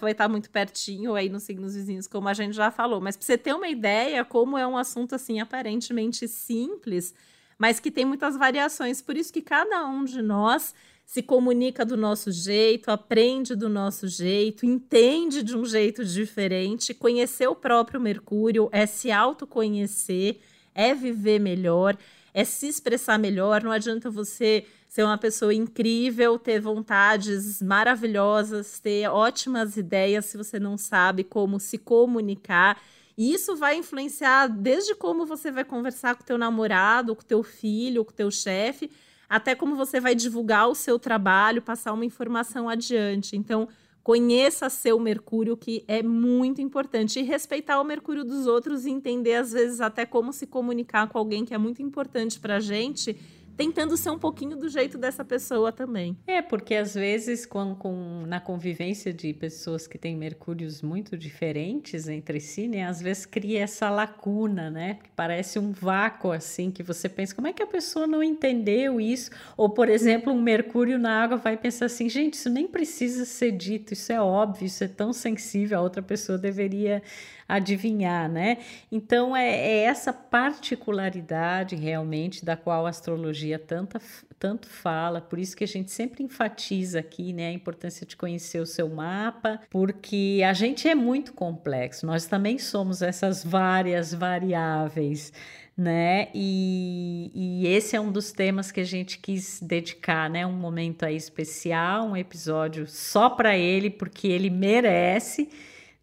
vai 0.00 0.12
estar 0.12 0.28
muito 0.28 0.50
pertinho 0.50 1.14
aí 1.14 1.28
nos 1.28 1.42
signos 1.44 1.74
vizinhos, 1.74 2.06
como 2.06 2.28
a 2.28 2.34
gente 2.34 2.54
já 2.54 2.70
falou. 2.70 3.00
Mas 3.00 3.16
para 3.16 3.26
você 3.26 3.38
ter 3.38 3.54
uma 3.54 3.68
ideia, 3.68 4.24
como 4.24 4.58
é 4.58 4.66
um 4.66 4.76
assunto 4.76 5.14
assim 5.14 5.40
aparentemente 5.40 6.28
simples, 6.28 7.14
mas 7.58 7.80
que 7.80 7.90
tem 7.90 8.04
muitas 8.04 8.36
variações. 8.36 9.00
Por 9.02 9.16
isso 9.16 9.32
que 9.32 9.42
cada 9.42 9.86
um 9.86 10.04
de 10.04 10.20
nós 10.22 10.74
se 11.04 11.22
comunica 11.22 11.84
do 11.84 11.96
nosso 11.96 12.32
jeito, 12.32 12.90
aprende 12.90 13.54
do 13.54 13.68
nosso 13.68 14.08
jeito, 14.08 14.66
entende 14.66 15.42
de 15.42 15.56
um 15.56 15.64
jeito 15.64 16.04
diferente. 16.04 16.94
Conhecer 16.94 17.46
o 17.46 17.54
próprio 17.54 18.00
Mercúrio 18.00 18.68
é 18.72 18.86
se 18.86 19.10
autoconhecer, 19.12 20.38
é 20.74 20.94
viver 20.94 21.38
melhor, 21.38 21.96
é 22.32 22.44
se 22.44 22.66
expressar 22.66 23.18
melhor. 23.18 23.62
Não 23.62 23.70
adianta 23.70 24.10
você 24.10 24.64
ser 24.88 25.02
uma 25.02 25.18
pessoa 25.18 25.52
incrível, 25.52 26.38
ter 26.38 26.60
vontades 26.60 27.60
maravilhosas, 27.60 28.78
ter 28.78 29.08
ótimas 29.08 29.76
ideias 29.76 30.24
se 30.26 30.36
você 30.36 30.58
não 30.58 30.78
sabe 30.78 31.22
como 31.22 31.60
se 31.60 31.78
comunicar. 31.78 32.80
E 33.16 33.32
isso 33.32 33.54
vai 33.54 33.76
influenciar 33.76 34.48
desde 34.48 34.94
como 34.94 35.26
você 35.26 35.50
vai 35.50 35.64
conversar 35.64 36.16
com 36.16 36.24
teu 36.24 36.38
namorado, 36.38 37.14
com 37.14 37.22
teu 37.22 37.42
filho, 37.42 38.04
com 38.04 38.12
teu 38.12 38.30
chefe, 38.30 38.90
até 39.28 39.54
como 39.54 39.76
você 39.76 40.00
vai 40.00 40.14
divulgar 40.14 40.68
o 40.68 40.74
seu 40.74 40.98
trabalho, 40.98 41.62
passar 41.62 41.92
uma 41.92 42.04
informação 42.04 42.68
adiante. 42.68 43.36
Então, 43.36 43.68
conheça 44.02 44.68
seu 44.68 45.00
Mercúrio, 45.00 45.56
que 45.56 45.82
é 45.88 46.02
muito 46.02 46.60
importante. 46.60 47.18
E 47.18 47.22
respeitar 47.22 47.80
o 47.80 47.84
Mercúrio 47.84 48.22
dos 48.22 48.46
outros 48.46 48.84
e 48.84 48.90
entender, 48.90 49.36
às 49.36 49.52
vezes, 49.52 49.80
até 49.80 50.04
como 50.04 50.32
se 50.32 50.46
comunicar 50.46 51.08
com 51.08 51.18
alguém 51.18 51.44
que 51.44 51.54
é 51.54 51.58
muito 51.58 51.82
importante 51.82 52.38
para 52.38 52.56
a 52.56 52.60
gente 52.60 53.16
tentando 53.56 53.96
ser 53.96 54.10
um 54.10 54.18
pouquinho 54.18 54.56
do 54.56 54.68
jeito 54.68 54.98
dessa 54.98 55.24
pessoa 55.24 55.72
também. 55.72 56.16
É, 56.26 56.42
porque 56.42 56.74
às 56.74 56.94
vezes, 56.94 57.46
com, 57.46 57.74
com, 57.74 58.24
na 58.26 58.40
convivência 58.40 59.12
de 59.12 59.32
pessoas 59.32 59.86
que 59.86 59.98
têm 59.98 60.16
mercúrios 60.16 60.82
muito 60.82 61.16
diferentes 61.16 62.08
entre 62.08 62.40
si, 62.40 62.68
né, 62.68 62.84
às 62.84 63.00
vezes 63.00 63.26
cria 63.26 63.62
essa 63.62 63.90
lacuna, 63.90 64.70
né? 64.70 64.98
Que 65.02 65.10
parece 65.10 65.58
um 65.58 65.72
vácuo 65.72 66.32
assim, 66.32 66.70
que 66.70 66.82
você 66.82 67.08
pensa, 67.08 67.34
como 67.34 67.46
é 67.46 67.52
que 67.52 67.62
a 67.62 67.66
pessoa 67.66 68.06
não 68.06 68.22
entendeu 68.22 69.00
isso? 69.00 69.30
Ou, 69.56 69.70
por 69.70 69.88
exemplo, 69.88 70.32
um 70.32 70.40
mercúrio 70.40 70.98
na 70.98 71.22
água 71.22 71.36
vai 71.36 71.56
pensar 71.56 71.86
assim, 71.86 72.08
gente, 72.08 72.34
isso 72.34 72.50
nem 72.50 72.66
precisa 72.66 73.24
ser 73.24 73.52
dito, 73.52 73.92
isso 73.92 74.12
é 74.12 74.20
óbvio, 74.20 74.66
isso 74.66 74.82
é 74.84 74.88
tão 74.88 75.12
sensível, 75.12 75.78
a 75.78 75.82
outra 75.82 76.02
pessoa 76.02 76.36
deveria 76.38 77.02
adivinhar, 77.48 78.28
né? 78.28 78.58
Então 78.90 79.36
é, 79.36 79.48
é 79.48 79.84
essa 79.84 80.12
particularidade 80.12 81.76
realmente 81.76 82.44
da 82.44 82.56
qual 82.56 82.86
a 82.86 82.88
astrologia 82.88 83.58
tanta, 83.58 84.00
tanto 84.38 84.68
fala, 84.68 85.20
por 85.20 85.38
isso 85.38 85.56
que 85.56 85.64
a 85.64 85.68
gente 85.68 85.90
sempre 85.90 86.22
enfatiza 86.22 86.98
aqui, 87.00 87.32
né, 87.32 87.48
a 87.48 87.52
importância 87.52 88.06
de 88.06 88.16
conhecer 88.16 88.60
o 88.60 88.66
seu 88.66 88.88
mapa, 88.88 89.60
porque 89.70 90.42
a 90.46 90.52
gente 90.52 90.88
é 90.88 90.94
muito 90.94 91.32
complexo, 91.32 92.06
nós 92.06 92.26
também 92.26 92.58
somos 92.58 93.02
essas 93.02 93.44
várias 93.44 94.12
variáveis, 94.12 95.32
né? 95.76 96.28
E, 96.32 97.32
e, 97.34 97.66
esse 97.66 97.96
é 97.96 98.00
um 98.00 98.12
dos 98.12 98.30
temas 98.30 98.70
que 98.70 98.80
a 98.80 98.84
gente 98.84 99.18
quis 99.18 99.60
dedicar, 99.60 100.30
né? 100.30 100.46
Um 100.46 100.52
momento 100.52 101.04
aí 101.04 101.16
especial, 101.16 102.06
um 102.06 102.16
episódio 102.16 102.86
só 102.86 103.28
para 103.28 103.58
ele, 103.58 103.90
porque 103.90 104.28
ele 104.28 104.50
merece 104.50 105.48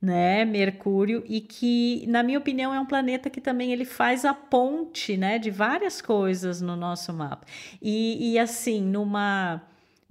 né, 0.02 0.44
Mercúrio, 0.46 1.24
e 1.28 1.40
que, 1.42 2.06
na 2.08 2.24
minha 2.24 2.40
opinião, 2.40 2.74
é 2.74 2.80
um 2.80 2.86
planeta 2.86 3.30
que 3.30 3.40
também 3.40 3.72
ele 3.72 3.86
faz 3.86 4.26
a 4.26 4.34
ponte, 4.34 5.16
né, 5.16 5.38
de 5.38 5.52
várias 5.52 6.02
coisas 6.02 6.62
no 6.62 6.76
nosso 6.76 7.14
mapa. 7.14 7.46
E, 7.82 8.34
e 8.34 8.40
assim, 8.40 8.82
numa 8.82 9.62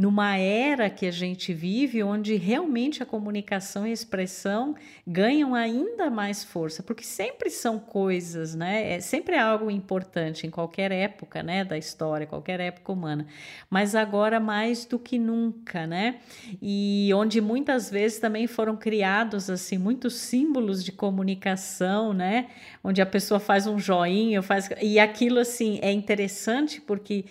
numa 0.00 0.34
era 0.38 0.88
que 0.88 1.04
a 1.04 1.10
gente 1.10 1.52
vive, 1.52 2.02
onde 2.02 2.34
realmente 2.36 3.02
a 3.02 3.06
comunicação 3.06 3.86
e 3.86 3.90
a 3.90 3.92
expressão 3.92 4.74
ganham 5.06 5.54
ainda 5.54 6.08
mais 6.08 6.42
força, 6.42 6.82
porque 6.82 7.04
sempre 7.04 7.50
são 7.50 7.78
coisas, 7.78 8.54
né? 8.54 8.94
É, 8.94 9.00
sempre 9.00 9.34
é 9.34 9.40
algo 9.40 9.70
importante 9.70 10.46
em 10.46 10.50
qualquer 10.50 10.90
época, 10.90 11.42
né, 11.42 11.66
da 11.66 11.76
história, 11.76 12.26
qualquer 12.26 12.60
época 12.60 12.90
humana, 12.90 13.26
mas 13.68 13.94
agora 13.94 14.40
mais 14.40 14.86
do 14.86 14.98
que 14.98 15.18
nunca, 15.18 15.86
né? 15.86 16.20
E 16.62 17.10
onde 17.14 17.38
muitas 17.42 17.90
vezes 17.90 18.18
também 18.18 18.46
foram 18.46 18.78
criados 18.78 19.50
assim 19.50 19.76
muitos 19.76 20.14
símbolos 20.14 20.82
de 20.82 20.92
comunicação, 20.92 22.14
né? 22.14 22.46
Onde 22.82 23.02
a 23.02 23.06
pessoa 23.06 23.38
faz 23.38 23.66
um 23.66 23.78
joinha, 23.78 24.40
faz 24.40 24.70
e 24.80 24.98
aquilo 24.98 25.38
assim 25.38 25.78
é 25.82 25.92
interessante 25.92 26.80
porque 26.80 27.26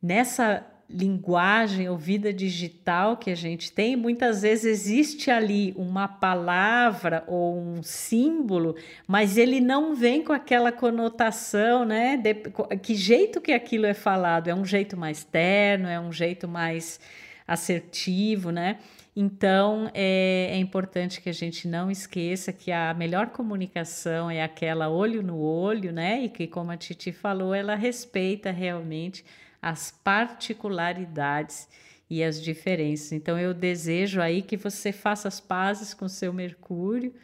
nessa 0.00 0.64
linguagem 0.92 1.88
ou 1.88 1.96
vida 1.96 2.32
digital 2.32 3.16
que 3.16 3.30
a 3.30 3.34
gente 3.34 3.72
tem, 3.72 3.96
muitas 3.96 4.42
vezes 4.42 4.64
existe 4.64 5.30
ali 5.30 5.72
uma 5.76 6.06
palavra 6.06 7.24
ou 7.26 7.58
um 7.58 7.82
símbolo, 7.82 8.76
mas 9.06 9.36
ele 9.36 9.60
não 9.60 9.94
vem 9.94 10.22
com 10.22 10.32
aquela 10.32 10.70
conotação, 10.70 11.84
né? 11.84 12.16
De, 12.16 12.34
que 12.82 12.94
jeito 12.94 13.40
que 13.40 13.52
aquilo 13.52 13.86
é 13.86 13.94
falado? 13.94 14.48
É 14.48 14.54
um 14.54 14.64
jeito 14.64 14.96
mais 14.96 15.24
terno, 15.24 15.88
é 15.88 15.98
um 15.98 16.12
jeito 16.12 16.46
mais 16.46 17.00
assertivo, 17.46 18.50
né? 18.50 18.78
Então 19.14 19.90
é, 19.92 20.48
é 20.52 20.56
importante 20.56 21.20
que 21.20 21.28
a 21.28 21.34
gente 21.34 21.68
não 21.68 21.90
esqueça 21.90 22.52
que 22.52 22.72
a 22.72 22.94
melhor 22.94 23.28
comunicação 23.28 24.30
é 24.30 24.42
aquela 24.42 24.88
olho 24.88 25.22
no 25.22 25.38
olho, 25.38 25.92
né? 25.92 26.22
E 26.22 26.28
que, 26.28 26.46
como 26.46 26.70
a 26.70 26.76
Titi 26.76 27.12
falou, 27.12 27.54
ela 27.54 27.74
respeita 27.74 28.50
realmente 28.50 29.24
as 29.62 29.92
particularidades 29.92 31.68
e 32.10 32.22
as 32.22 32.42
diferenças. 32.42 33.12
Então 33.12 33.38
eu 33.38 33.54
desejo 33.54 34.20
aí 34.20 34.42
que 34.42 34.56
você 34.56 34.92
faça 34.92 35.28
as 35.28 35.40
pazes 35.40 35.94
com 35.94 36.08
seu 36.08 36.32
Mercúrio, 36.32 37.14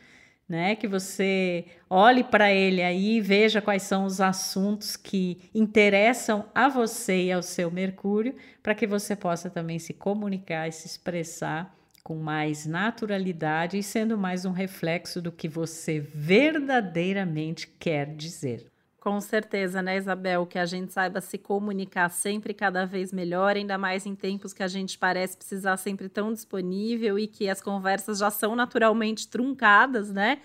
né? 0.49 0.75
Que 0.77 0.89
você 0.89 1.67
olhe 1.91 2.25
para 2.25 2.51
ele 2.53 2.83
aí, 2.83 3.21
veja 3.21 3.61
quais 3.61 3.83
são 3.83 4.05
os 4.05 4.21
assuntos 4.21 4.97
que 4.97 5.51
interessam 5.55 6.49
a 6.55 6.69
você 6.69 7.25
e 7.25 7.33
ao 7.33 7.43
seu 7.43 7.71
Mercúrio, 7.71 8.35
para 8.63 8.75
que 8.75 8.87
você 8.87 9.15
possa 9.15 9.51
também 9.51 9.79
se 9.79 9.93
comunicar 9.93 10.67
e 10.69 10.73
se 10.73 10.87
expressar 10.87 11.77
com 12.03 12.17
mais 12.17 12.65
naturalidade 12.65 13.77
e 13.77 13.83
sendo 13.83 14.17
mais 14.17 14.47
um 14.47 14.53
reflexo 14.53 15.21
do 15.21 15.31
que 15.31 15.47
você 15.47 16.01
verdadeiramente 16.01 17.69
quer 17.79 18.07
dizer. 18.15 18.71
Com 19.01 19.21
certeza, 19.21 19.81
né, 19.81 19.97
Isabel? 19.97 20.45
Que 20.45 20.59
a 20.59 20.67
gente 20.67 20.93
saiba 20.93 21.21
se 21.21 21.39
comunicar 21.39 22.09
sempre 22.11 22.53
cada 22.53 22.85
vez 22.85 23.13
melhor, 23.13 23.55
ainda 23.57 23.79
mais 23.79 24.05
em 24.07 24.15
tempos 24.15 24.53
que 24.53 24.63
a 24.63 24.67
gente 24.67 24.99
parece 24.99 25.37
precisar 25.37 25.77
sempre 25.77 26.09
tão 26.09 26.33
disponível 26.33 27.17
e 27.19 27.29
que 27.29 27.49
as 27.49 27.61
conversas 27.61 28.19
já 28.19 28.31
são 28.31 28.57
naturalmente 28.57 29.29
truncadas, 29.29 30.11
né? 30.11 30.41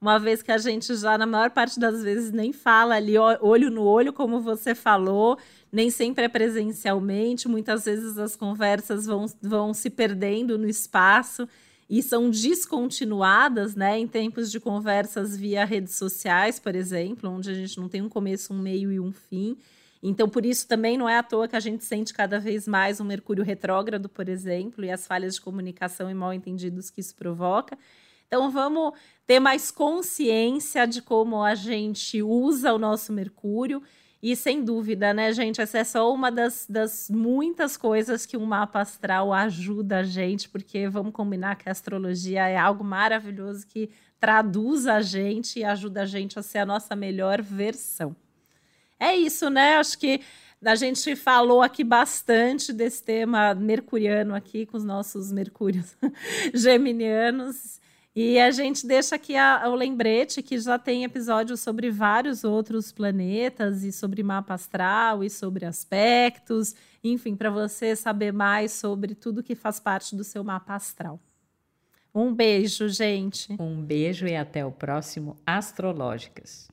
Uma 0.00 0.18
vez 0.18 0.42
que 0.42 0.50
a 0.50 0.58
gente 0.58 0.94
já, 0.94 1.18
na 1.18 1.26
maior 1.26 1.50
parte 1.50 1.78
das 1.78 2.02
vezes, 2.02 2.32
nem 2.32 2.52
fala 2.52 2.94
ali 2.94 3.18
olho 3.18 3.70
no 3.70 3.82
olho, 3.82 4.12
como 4.12 4.40
você 4.40 4.74
falou, 4.74 5.36
nem 5.70 5.90
sempre 5.90 6.24
é 6.24 6.28
presencialmente, 6.28 7.48
muitas 7.48 7.84
vezes 7.84 8.16
as 8.16 8.36
conversas 8.36 9.06
vão, 9.06 9.26
vão 9.42 9.74
se 9.74 9.90
perdendo 9.90 10.56
no 10.56 10.68
espaço. 10.68 11.48
E 11.88 12.02
são 12.02 12.30
descontinuadas, 12.30 13.74
né, 13.74 13.98
em 13.98 14.06
tempos 14.06 14.50
de 14.50 14.60
conversas 14.60 15.36
via 15.36 15.64
redes 15.64 15.94
sociais, 15.94 16.58
por 16.58 16.74
exemplo, 16.74 17.30
onde 17.30 17.50
a 17.50 17.54
gente 17.54 17.80
não 17.80 17.88
tem 17.88 18.02
um 18.02 18.08
começo, 18.08 18.52
um 18.52 18.58
meio 18.58 18.92
e 18.92 19.00
um 19.00 19.10
fim. 19.10 19.56
Então, 20.02 20.28
por 20.28 20.44
isso 20.44 20.68
também 20.68 20.98
não 20.98 21.08
é 21.08 21.18
à 21.18 21.22
toa 21.22 21.48
que 21.48 21.56
a 21.56 21.60
gente 21.60 21.84
sente 21.84 22.12
cada 22.12 22.38
vez 22.38 22.68
mais 22.68 23.00
um 23.00 23.04
Mercúrio 23.04 23.42
retrógrado, 23.42 24.08
por 24.08 24.28
exemplo, 24.28 24.84
e 24.84 24.90
as 24.90 25.06
falhas 25.06 25.34
de 25.34 25.40
comunicação 25.40 26.10
e 26.10 26.14
mal 26.14 26.32
entendidos 26.32 26.90
que 26.90 27.00
isso 27.00 27.14
provoca. 27.16 27.76
Então, 28.26 28.50
vamos 28.50 28.92
ter 29.26 29.40
mais 29.40 29.70
consciência 29.70 30.86
de 30.86 31.00
como 31.00 31.42
a 31.42 31.54
gente 31.54 32.22
usa 32.22 32.72
o 32.72 32.78
nosso 32.78 33.12
Mercúrio 33.12 33.82
e 34.22 34.34
sem 34.34 34.64
dúvida, 34.64 35.14
né, 35.14 35.32
gente? 35.32 35.60
Essa 35.60 35.78
é 35.78 35.84
só 35.84 36.12
uma 36.12 36.30
das, 36.30 36.66
das 36.68 37.08
muitas 37.08 37.76
coisas 37.76 38.26
que 38.26 38.36
um 38.36 38.44
mapa 38.44 38.80
astral 38.80 39.32
ajuda 39.32 39.98
a 39.98 40.02
gente, 40.02 40.48
porque 40.48 40.88
vamos 40.88 41.12
combinar 41.12 41.56
que 41.56 41.68
a 41.68 41.72
astrologia 41.72 42.48
é 42.48 42.56
algo 42.56 42.82
maravilhoso 42.82 43.66
que 43.66 43.90
traduz 44.18 44.86
a 44.88 45.00
gente 45.00 45.60
e 45.60 45.64
ajuda 45.64 46.02
a 46.02 46.06
gente 46.06 46.36
a 46.36 46.42
ser 46.42 46.58
a 46.58 46.66
nossa 46.66 46.96
melhor 46.96 47.40
versão. 47.40 48.16
É 48.98 49.14
isso, 49.14 49.48
né? 49.48 49.76
Acho 49.76 49.96
que 49.96 50.20
a 50.64 50.74
gente 50.74 51.14
falou 51.14 51.62
aqui 51.62 51.84
bastante 51.84 52.72
desse 52.72 53.00
tema 53.00 53.54
mercuriano 53.54 54.34
aqui 54.34 54.66
com 54.66 54.76
os 54.76 54.84
nossos 54.84 55.30
mercúrios 55.30 55.96
geminianos. 56.52 57.80
E 58.20 58.36
a 58.40 58.50
gente 58.50 58.84
deixa 58.84 59.14
aqui 59.14 59.36
a, 59.36 59.62
o 59.68 59.76
lembrete 59.76 60.42
que 60.42 60.58
já 60.58 60.76
tem 60.76 61.04
episódios 61.04 61.60
sobre 61.60 61.88
vários 61.88 62.42
outros 62.42 62.90
planetas 62.90 63.84
e 63.84 63.92
sobre 63.92 64.24
mapa 64.24 64.54
astral 64.54 65.22
e 65.22 65.30
sobre 65.30 65.64
aspectos, 65.64 66.74
enfim, 67.04 67.36
para 67.36 67.48
você 67.48 67.94
saber 67.94 68.32
mais 68.32 68.72
sobre 68.72 69.14
tudo 69.14 69.40
que 69.40 69.54
faz 69.54 69.78
parte 69.78 70.16
do 70.16 70.24
seu 70.24 70.42
mapa 70.42 70.74
astral. 70.74 71.20
Um 72.12 72.34
beijo, 72.34 72.88
gente. 72.88 73.54
Um 73.56 73.80
beijo 73.80 74.26
e 74.26 74.34
até 74.34 74.66
o 74.66 74.72
próximo 74.72 75.36
Astrológicas. 75.46 76.66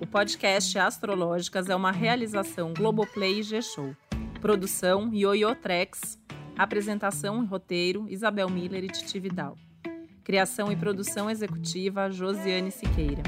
O 0.00 0.06
podcast 0.06 0.78
Astrológicas 0.78 1.68
é 1.68 1.74
uma 1.74 1.90
realização 1.90 2.72
Globoplay 2.72 3.40
e 3.40 3.42
G-Show. 3.42 3.92
Produção 4.40 5.12
Yoyo 5.12 5.54
Trex. 5.54 6.18
Apresentação 6.56 7.42
e 7.42 7.46
roteiro 7.46 8.06
Isabel 8.08 8.48
Miller 8.48 8.84
e 8.84 8.88
Titi 8.88 9.18
Vidal. 9.18 9.56
Criação 10.22 10.70
e 10.70 10.76
produção 10.76 11.30
executiva 11.30 12.10
Josiane 12.10 12.70
Siqueira. 12.70 13.22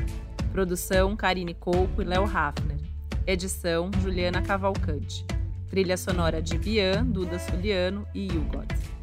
Produção 0.53 1.17
Karine 1.17 1.55
Couco 1.55 2.03
e 2.03 2.05
Léo 2.05 2.25
Hafner. 2.25 2.79
Edição 3.27 3.91
Juliana 4.03 4.43
Cavalcante. 4.43 5.25
Trilha 5.69 5.97
sonora 5.97 6.41
de 6.41 6.57
Bian, 6.59 7.05
Duda 7.05 7.39
Suliano 7.39 8.07
e 8.15 8.27
Hugot. 8.29 8.97